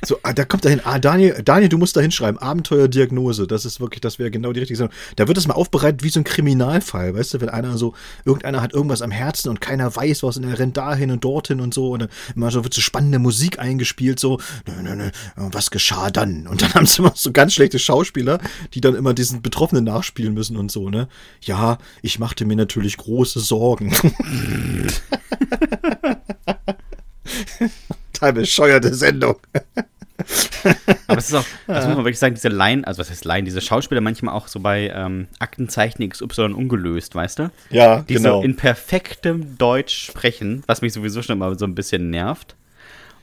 [0.08, 0.80] so, ah, da kommt dahin.
[0.84, 2.40] Ah, Daniel, Daniel, du musst da hinschreiben.
[2.40, 3.46] Abenteuerdiagnose.
[3.46, 4.96] Das ist wirklich, das wäre genau die richtige Sendung.
[5.16, 7.92] Da wird das mal aufbereitet wie so ein Kriminalfall, weißt du, wenn einer so,
[8.24, 11.60] irgendeiner hat irgendwas am Herzen und keiner weiß was und er rennt dahin und dorthin
[11.60, 15.10] und so und dann immer so wird so spannende Musik eingespielt, so, nö, nö, nö,
[15.36, 16.46] was geschah dann?
[16.46, 18.38] Und dann haben sie immer so ganz schlechte Schauspieler,
[18.72, 21.08] die dann immer diesen Betroffenen nachspielen müssen und so, ne?
[21.42, 23.92] Ja, ich machte mir natürlich große Sorgen.
[28.12, 29.36] Total bescheuerte Sendung.
[31.06, 33.44] Aber es ist auch, das muss man wirklich sagen, diese Line, also was heißt Line,
[33.44, 37.50] diese Schauspieler manchmal auch so bei ähm, Aktenzeichen XY ungelöst, weißt du?
[37.70, 38.40] Ja, Die genau.
[38.40, 42.56] so in perfektem Deutsch sprechen, was mich sowieso schon immer so ein bisschen nervt.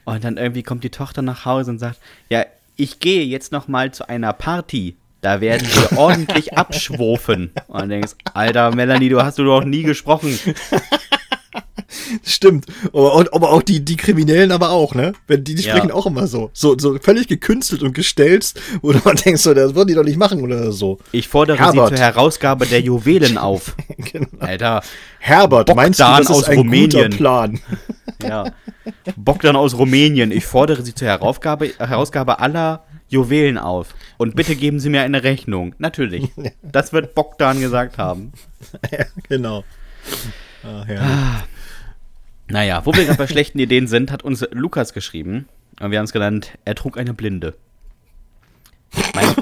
[0.05, 1.99] Und dann irgendwie kommt die Tochter nach Hause und sagt,
[2.29, 2.45] ja,
[2.75, 4.95] ich gehe jetzt noch mal zu einer Party.
[5.21, 7.51] Da werden wir ordentlich abschwofen.
[7.67, 10.37] Und dann denkst, Alter, Melanie, du hast du doch nie gesprochen.
[12.23, 12.65] Stimmt.
[12.93, 15.13] Aber, aber auch die, die Kriminellen aber auch, ne?
[15.27, 15.75] Wenn die, die Ja.
[15.75, 16.49] sprechen auch immer so.
[16.53, 20.03] So, so völlig gekünstelt und gestelzt, wo du mal denkst, so, das würden die doch
[20.03, 20.99] nicht machen oder so.
[21.11, 21.89] Ich fordere Herbert.
[21.89, 23.75] sie zur Herausgabe der Juwelen auf.
[24.11, 24.27] Genau.
[24.39, 24.81] Alter,
[25.19, 27.09] Herbert, Bogdan meinst du, das ist aus ein guter Rumänien.
[27.11, 27.59] Plan?
[28.21, 28.51] Ja.
[29.15, 30.31] Bogdan aus Rumänien.
[30.31, 33.95] Ich fordere Sie zur Herausgabe, Herausgabe aller Juwelen auf.
[34.17, 35.73] Und bitte geben Sie mir eine Rechnung.
[35.79, 36.29] Natürlich.
[36.61, 38.31] Das wird Bogdan gesagt haben.
[38.91, 39.63] ja, genau.
[40.63, 41.43] Ach, ja.
[42.47, 45.47] Naja, wo wir gerade bei schlechten Ideen sind, hat uns Lukas geschrieben.
[45.79, 47.55] Und wir haben es genannt, er trug eine Blinde.
[49.13, 49.33] Mein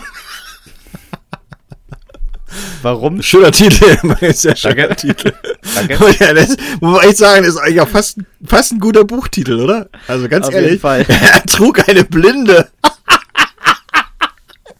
[2.81, 3.21] Warum?
[3.21, 3.97] Schöner Titel,
[4.33, 4.95] sehr schöner Danke.
[4.95, 5.33] Titel.
[5.73, 6.15] Danke.
[6.19, 9.89] Ja, das muss man echt sagen, ist eigentlich auch fast, fast ein guter Buchtitel, oder?
[10.07, 11.05] Also ganz Auf ehrlich, jeden Fall.
[11.07, 12.69] er trug eine Blinde.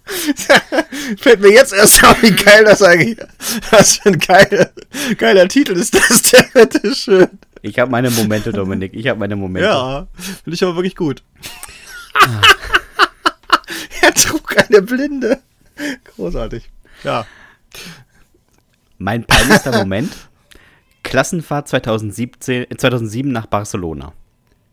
[1.17, 3.17] Fällt mir jetzt erst auf, wie geil das eigentlich
[3.71, 4.69] Was für ein geiler,
[5.17, 7.27] geiler Titel ist das denn, bitte schön.
[7.65, 8.93] Ich habe meine Momente, Dominik.
[8.93, 9.69] Ich habe meine Momente.
[9.69, 11.23] Ja, finde ich aber wirklich gut.
[14.01, 15.41] er trug eine Blinde.
[16.15, 16.69] Großartig.
[17.05, 17.25] Ja.
[18.97, 20.13] Mein peinlichster Moment.
[21.03, 24.11] Klassenfahrt 2017, äh, 2007 nach Barcelona.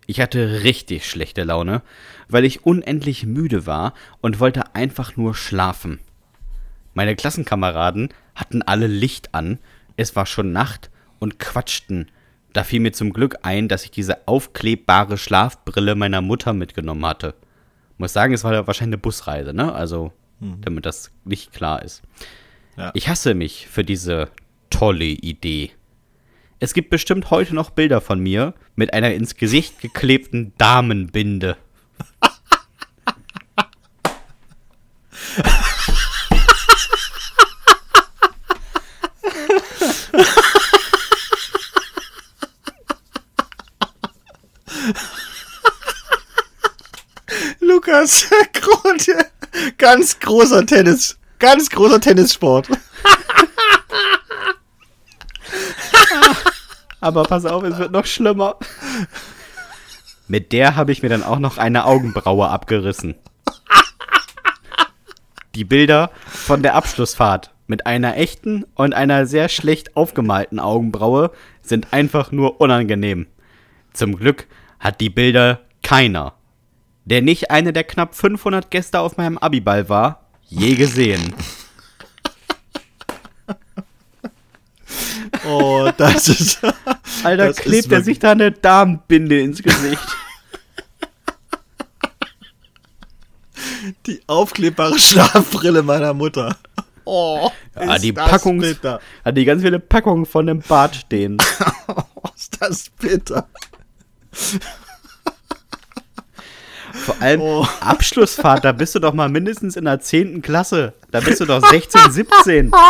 [0.06, 1.82] Ich hatte richtig schlechte Laune,
[2.28, 6.00] weil ich unendlich müde war und wollte einfach nur schlafen.
[6.94, 9.60] Meine Klassenkameraden hatten alle Licht an,
[9.96, 12.10] es war schon Nacht und quatschten.
[12.52, 17.34] Da fiel mir zum Glück ein, dass ich diese aufklebbare Schlafbrille meiner Mutter mitgenommen hatte.
[17.98, 19.72] Muss sagen, es war ja wahrscheinlich eine Busreise, ne?
[19.72, 20.12] Also,
[20.62, 22.02] damit das nicht klar ist.
[22.76, 22.90] Ja.
[22.94, 24.30] Ich hasse mich für diese
[24.70, 25.70] tolle Idee.
[26.60, 31.56] Es gibt bestimmt heute noch Bilder von mir mit einer ins Gesicht geklebten Damenbinde.
[48.52, 49.06] Grund,
[49.78, 52.68] ganz großer Tennis, ganz großer Tennissport.
[57.00, 58.56] Aber pass auf, es wird noch schlimmer.
[60.28, 63.16] Mit der habe ich mir dann auch noch eine Augenbraue abgerissen.
[65.54, 71.32] Die Bilder von der Abschlussfahrt mit einer echten und einer sehr schlecht aufgemalten Augenbraue
[71.62, 73.26] sind einfach nur unangenehm.
[73.92, 74.46] Zum Glück
[74.78, 76.34] hat die Bilder keiner,
[77.10, 81.34] der nicht eine der knapp 500 Gäste auf meinem Abiball war, je gesehen.
[85.46, 86.58] Oh, das ist.
[87.24, 90.02] Alter, Das ist klebt er wirklich- sich da eine Damenbinde ins Gesicht.
[94.06, 96.56] Die aufklebbare Schlafbrille meiner Mutter.
[97.04, 99.00] Oh, Ja, ist die das bitter.
[99.24, 101.38] hat die ganz viele Packungen von dem Bart stehen.
[101.88, 103.48] Oh, ist das bitter.
[106.92, 107.66] Vor allem Oh.
[107.80, 110.42] Abschlussfahrt, da bist du doch mal mindestens in der 10.
[110.42, 110.94] Klasse.
[111.10, 112.72] Da bist du doch 16, 17.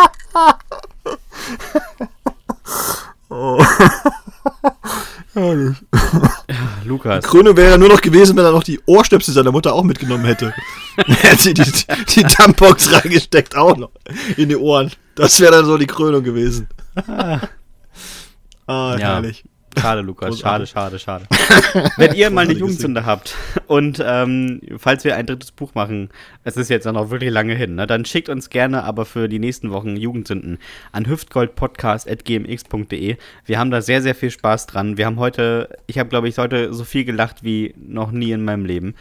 [6.84, 7.24] Lukas.
[7.24, 10.24] Krönung wäre ja nur noch gewesen, wenn er noch die Ohrstöpsel seiner Mutter auch mitgenommen
[10.24, 10.53] hätte.
[10.96, 11.70] er hat sie die,
[12.09, 13.90] die Tampons reingesteckt auch noch
[14.36, 14.90] in die Ohren.
[15.14, 16.68] Das wäre dann so die Krönung gewesen.
[17.07, 17.38] ah,
[18.66, 18.98] ja.
[18.98, 19.44] herrlich.
[19.78, 20.38] Schade, Lukas.
[20.38, 21.26] Schade, schade, schade.
[21.96, 26.10] Wenn ihr mal eine Jugendsünde habt und ähm, falls wir ein drittes Buch machen,
[26.44, 29.28] es ist jetzt auch noch wirklich lange hin, ne, dann schickt uns gerne aber für
[29.28, 30.58] die nächsten Wochen Jugendsünden
[30.92, 33.16] an hüftgoldpodcast.gmx.de.
[33.46, 34.96] Wir haben da sehr, sehr viel Spaß dran.
[34.96, 38.44] Wir haben heute, ich habe glaube ich heute so viel gelacht wie noch nie in
[38.44, 38.94] meinem Leben.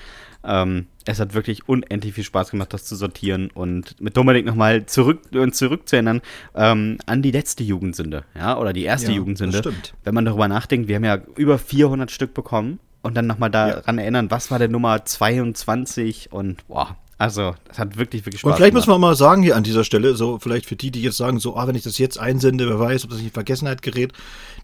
[0.44, 4.86] Ähm, es hat wirklich unendlich viel Spaß gemacht, das zu sortieren und mit Dominik nochmal
[4.86, 6.22] zurück und zurückzuerinnern
[6.56, 9.62] ähm, an die letzte Jugendsünde, ja, oder die erste Ja, Jugendsünde.
[9.62, 9.94] das stimmt.
[10.04, 13.98] Wenn man darüber nachdenkt, wir haben ja über 400 Stück bekommen und dann nochmal daran
[13.98, 18.56] erinnern, was war der Nummer 22 und boah, also das hat wirklich, wirklich Spaß Und
[18.58, 18.88] vielleicht gemacht.
[18.88, 21.40] muss man mal sagen hier an dieser Stelle, so vielleicht für die, die jetzt sagen,
[21.40, 24.14] so, ah, wenn ich das jetzt einsende, wer weiß, ob das nicht in Vergessenheit gerät.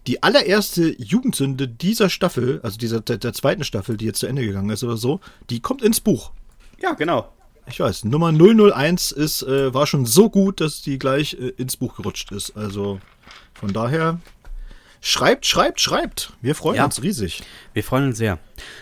[0.08, 4.44] Die allererste Jugendsünde dieser Staffel, also dieser der, der zweiten Staffel, die jetzt zu Ende
[4.44, 6.32] gegangen ist oder so, die kommt ins Buch.
[6.82, 7.30] ja, genau.
[7.68, 11.76] Ich weiß, Nummer 001 ist, äh, war schon so gut, dass die gleich äh, ins
[11.76, 12.56] Buch gerutscht ist.
[12.56, 13.00] Also
[13.54, 14.20] von daher,
[15.00, 16.32] schreibt, schreibt, schreibt.
[16.40, 16.84] Wir freuen Ja.
[16.84, 17.42] uns riesig.
[17.74, 18.38] Wir freuen uns sehr.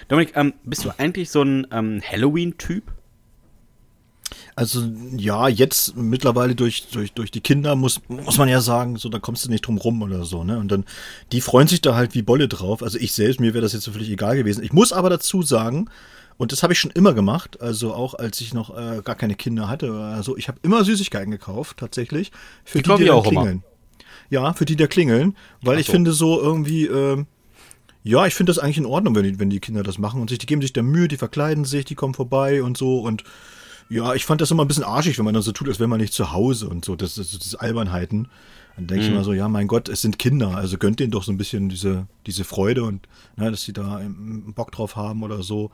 [0.08, 2.84] Dominik, ähm, bist du eigentlich so ein ähm, Halloween-Typ?
[4.56, 4.82] Also
[5.16, 9.18] ja, jetzt mittlerweile durch, durch, durch die Kinder muss, muss man ja sagen, so da
[9.18, 10.58] kommst du nicht drum rum oder so, ne?
[10.58, 10.84] Und dann,
[11.32, 12.82] die freuen sich da halt wie Bolle drauf.
[12.82, 14.64] Also ich selbst, mir wäre das jetzt so völlig egal gewesen.
[14.64, 15.88] Ich muss aber dazu sagen,
[16.36, 19.34] und das habe ich schon immer gemacht, also auch als ich noch äh, gar keine
[19.34, 22.32] Kinder hatte oder so, ich habe immer Süßigkeiten gekauft, tatsächlich.
[22.64, 23.42] Für Die die, die ich dann auch immer.
[23.42, 23.64] klingeln.
[24.30, 25.92] Ja, für die, die da klingeln, weil Ach ich so.
[25.92, 27.26] finde so irgendwie, ähm,
[28.02, 30.28] ja, ich finde das eigentlich in Ordnung, wenn die, wenn die Kinder das machen und
[30.30, 33.22] sich, die geben sich da Mühe, die verkleiden sich, die kommen vorbei und so und
[33.88, 35.88] ja, ich fand das immer ein bisschen arschig, wenn man dann so tut, als wäre
[35.88, 36.96] man nicht zu Hause und so.
[36.96, 38.28] Das, das, das Albernheiten.
[38.76, 39.16] Dann denke ich Mhm.
[39.16, 41.68] immer so, ja, mein Gott, es sind Kinder, also gönnt denen doch so ein bisschen
[41.68, 43.06] diese, diese Freude und
[43.36, 45.70] ne, dass sie da ähm, Bock drauf haben oder so.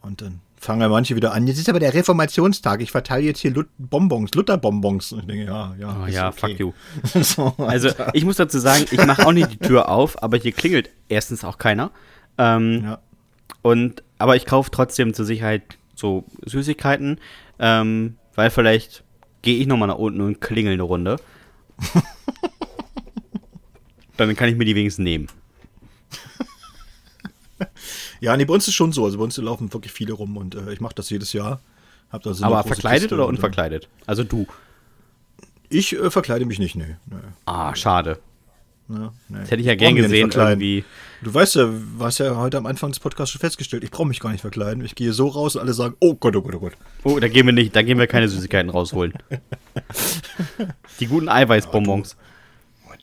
[0.00, 3.38] Und dann fangen ja manche wieder an, jetzt ist aber der Reformationstag, ich verteile jetzt
[3.38, 5.12] hier Lut Bonbons, Luther-Bonbons.
[5.12, 5.96] Und ich denke, ja, ja.
[6.02, 6.38] Oh ja, okay.
[6.40, 6.72] fuck you.
[7.22, 10.52] so, Also ich muss dazu sagen, ich mache auch nicht die Tür auf, aber hier
[10.52, 11.90] klingelt erstens auch keiner.
[12.36, 12.98] Ähm, ja.
[13.62, 15.62] Und, aber ich kaufe trotzdem zur Sicherheit
[15.94, 17.20] so Süßigkeiten,
[17.58, 19.04] ähm, weil vielleicht
[19.42, 21.16] gehe ich nochmal nach unten und klingel eine Runde.
[24.16, 25.28] Dann kann ich mir die wenigstens nehmen.
[28.20, 29.04] ja, nee, bei uns ist schon so.
[29.04, 31.60] Also bei uns laufen wirklich viele rum und äh, ich mache das jedes Jahr.
[32.10, 33.88] Hab da so Aber verkleidet Kiste oder äh, unverkleidet?
[34.06, 34.46] Also du.
[35.68, 36.96] Ich äh, verkleide mich nicht, nee.
[37.06, 37.16] nee,
[37.46, 38.20] Ah, schade.
[38.88, 39.38] Nee, nee.
[39.40, 40.60] Das hätte ich ja gern gesehen verkleiden.
[40.62, 40.84] irgendwie.
[41.22, 44.06] Du weißt ja, du hast ja heute am Anfang des Podcasts schon festgestellt, ich brauche
[44.08, 44.84] mich gar nicht verkleiden.
[44.84, 46.72] Ich gehe so raus und alle sagen, oh Gott, oh Gott, oh Gott.
[47.02, 49.14] Oh, da gehen wir nicht, da gehen wir keine Süßigkeiten rausholen.
[51.00, 52.16] Die guten Eiweißbonbons.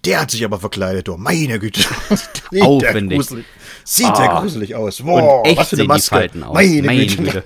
[0.06, 1.18] Der hat sich aber verkleidet, du.
[1.18, 1.82] Meine Güte.
[2.62, 3.20] Aufwendig.
[3.20, 3.46] Gruselig,
[3.84, 4.42] sieht der Ah.
[4.42, 5.00] gruselig aus.
[5.00, 6.00] Und Wow, echt was für eine.
[6.00, 6.54] Falten aus.
[6.56, 7.22] Meine, Meine Güte.
[7.24, 7.44] Güte.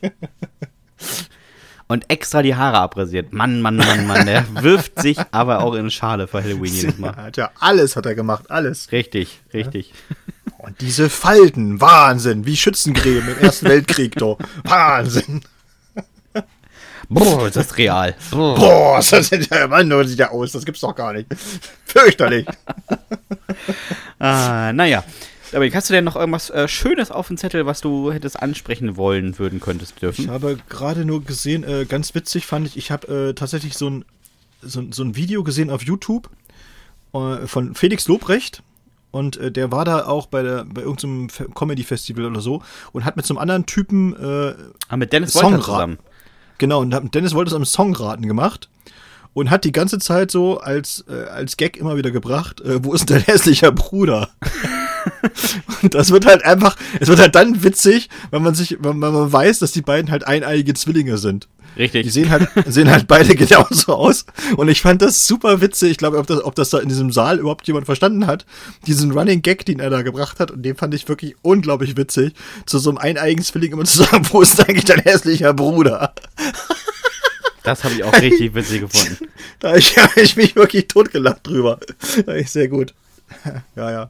[1.88, 3.32] Und extra die Haare abrasiert.
[3.32, 4.26] Mann, Mann, Mann, Mann.
[4.26, 7.14] Der wirft sich aber auch in eine Schale für Halloween jedes Mal.
[7.16, 8.90] Hat ja alles hat er gemacht, alles.
[8.90, 9.92] Richtig, richtig.
[10.58, 14.38] Und diese Falten, Wahnsinn, wie Schützengräben im Ersten Weltkrieg, doch.
[14.64, 15.42] Wahnsinn.
[17.08, 18.16] Boah, ist das real.
[18.32, 18.56] Boah.
[18.56, 21.28] Boah, das sieht ja, Mann, sieht der aus, das gibt's doch gar nicht.
[21.84, 22.46] Fürchterlich.
[24.18, 25.04] Ah, naja.
[25.52, 28.96] Aber hast du denn noch irgendwas äh, Schönes auf dem Zettel, was du hättest ansprechen
[28.96, 30.30] wollen, würden, könntest, Ich dürfen?
[30.30, 34.04] habe gerade nur gesehen, äh, ganz witzig fand ich, ich habe äh, tatsächlich so ein,
[34.62, 36.28] so, so ein Video gesehen auf YouTube
[37.14, 38.62] äh, von Felix Lobrecht.
[39.12, 43.04] Und äh, der war da auch bei, der, bei irgendeinem Fe- Comedy-Festival oder so und
[43.04, 44.54] hat mit so einem anderen Typen, äh,
[44.88, 45.64] Ah, mit Dennis Songrad.
[45.64, 45.98] zusammen.
[46.58, 48.68] genau, und Dennis wollte es am Songraten gemacht
[49.32, 52.92] und hat die ganze Zeit so als, äh, als Gag immer wieder gebracht, äh, wo
[52.92, 54.28] ist denn dein hässlicher Bruder?
[55.82, 59.32] und das wird halt einfach, es wird halt dann witzig, wenn man sich, wenn man
[59.32, 61.48] weiß, dass die beiden halt eineiige Zwillinge sind.
[61.76, 62.10] Die Richtig.
[62.10, 64.24] sehen halt, sehen halt beide genauso aus.
[64.56, 65.92] Und ich fand das super witzig.
[65.92, 68.46] Ich glaube, ob das, ob das da in diesem Saal überhaupt jemand verstanden hat.
[68.86, 70.50] Diesen Running Gag, den er da gebracht hat.
[70.50, 72.32] Und den fand ich wirklich unglaublich witzig.
[72.64, 76.14] Zu so einem eineigen Zwilling immer zu sagen, wo ist eigentlich dein hässlicher Bruder?
[77.62, 79.28] Das habe ich auch richtig witzig gefunden.
[79.58, 81.78] Da hab ich, hab ich mich wirklich totgelacht drüber.
[82.46, 82.94] Sehr gut.
[83.76, 84.08] Ja, ja.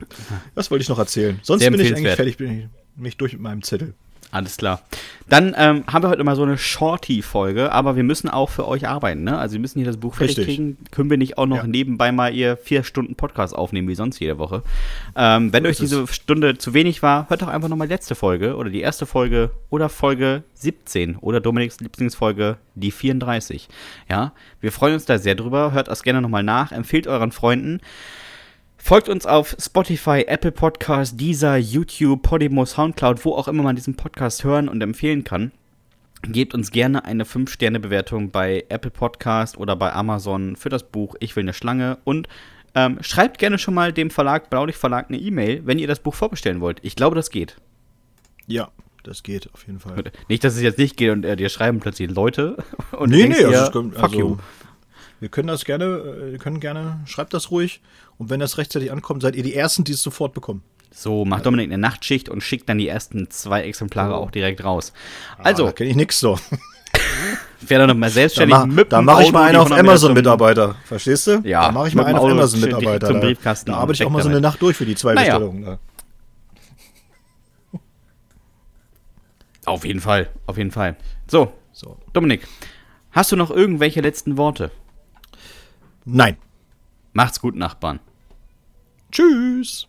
[0.54, 1.38] Das wollte ich noch erzählen.
[1.42, 3.94] Sonst Sehr bin ich eigentlich fertig, bin ich mich durch mit meinem Zettel.
[4.32, 4.82] Alles klar.
[5.28, 8.86] Dann ähm, haben wir heute mal so eine Shorty-Folge, aber wir müssen auch für euch
[8.88, 9.38] arbeiten, ne?
[9.38, 10.56] Also wir müssen hier das Buch fertig Richtig.
[10.56, 10.76] kriegen.
[10.90, 11.66] Können wir nicht auch noch Ja.
[11.66, 14.62] nebenbei mal ihr vier Stunden Podcast aufnehmen, wie sonst jede Woche.
[15.14, 18.56] Ähm, wenn euch diese Stunde zu wenig war, hört doch einfach nochmal die letzte Folge
[18.56, 23.68] oder die erste Folge oder Folge 17 oder Dominiks Lieblingsfolge, die 34.
[24.10, 25.72] Ja, wir freuen uns da sehr drüber.
[25.72, 27.80] Hört das gerne nochmal nach, empfehlt euren Freunden.
[28.78, 33.96] Folgt uns auf Spotify, Apple Podcast, Deezer, YouTube, Podimo, Soundcloud, wo auch immer man diesen
[33.96, 35.50] Podcast hören und empfehlen kann.
[36.22, 41.34] Gebt uns gerne eine 5-Sterne-Bewertung bei Apple Podcast oder bei Amazon für das Buch Ich
[41.36, 42.28] will eine Schlange und
[42.74, 46.14] ähm, schreibt gerne schon mal dem Verlag Blaulicht Verlag eine E-Mail, wenn ihr das Buch
[46.14, 46.78] vorbestellen wollt.
[46.82, 47.56] Ich glaube, das geht.
[48.46, 48.70] Ja,
[49.02, 50.04] das geht auf jeden Fall.
[50.28, 52.56] Nicht, dass es jetzt nicht geht und äh, dir schreiben plötzlich Leute
[52.92, 54.36] und nee, nee, also, kommt, fuck also you.
[55.26, 57.80] Wir können das gerne, äh, wir können gerne, schreibt das ruhig
[58.16, 60.62] und wenn das rechtzeitig ankommt, seid ihr die Ersten, die es sofort bekommen.
[60.94, 64.18] So, macht Dominik eine Nachtschicht und schickt dann die ersten zwei Exemplare Oh.
[64.18, 64.92] auch direkt raus.
[65.36, 66.38] Ah, Also, da kenne ich nix so.
[67.60, 69.82] wer dann noch mal Da, selbstständig mach, mit da mache ich mal einen auf 100
[69.82, 70.76] Meter zum- Amazon-Mitarbeiter.
[70.84, 71.40] Verstehst du?
[71.42, 73.08] Ja, Da mache ich mal einen auf Amazon-Mitarbeiter.
[73.08, 74.40] zum Briefkasten da arbeite ich auch mal so eine.
[74.40, 75.38] Nacht durch für die zwei Naja.
[75.40, 75.64] Bestellungen.
[75.64, 75.78] Da.
[79.66, 80.96] Auf jeden Fall, auf jeden Fall.
[81.26, 81.96] So, So.
[82.12, 82.46] Dominik,
[83.10, 84.70] hast du noch irgendwelche letzten Worte?
[86.06, 86.36] Nein.
[87.12, 88.00] Macht's gut, Nachbarn.
[89.10, 89.88] Tschüss.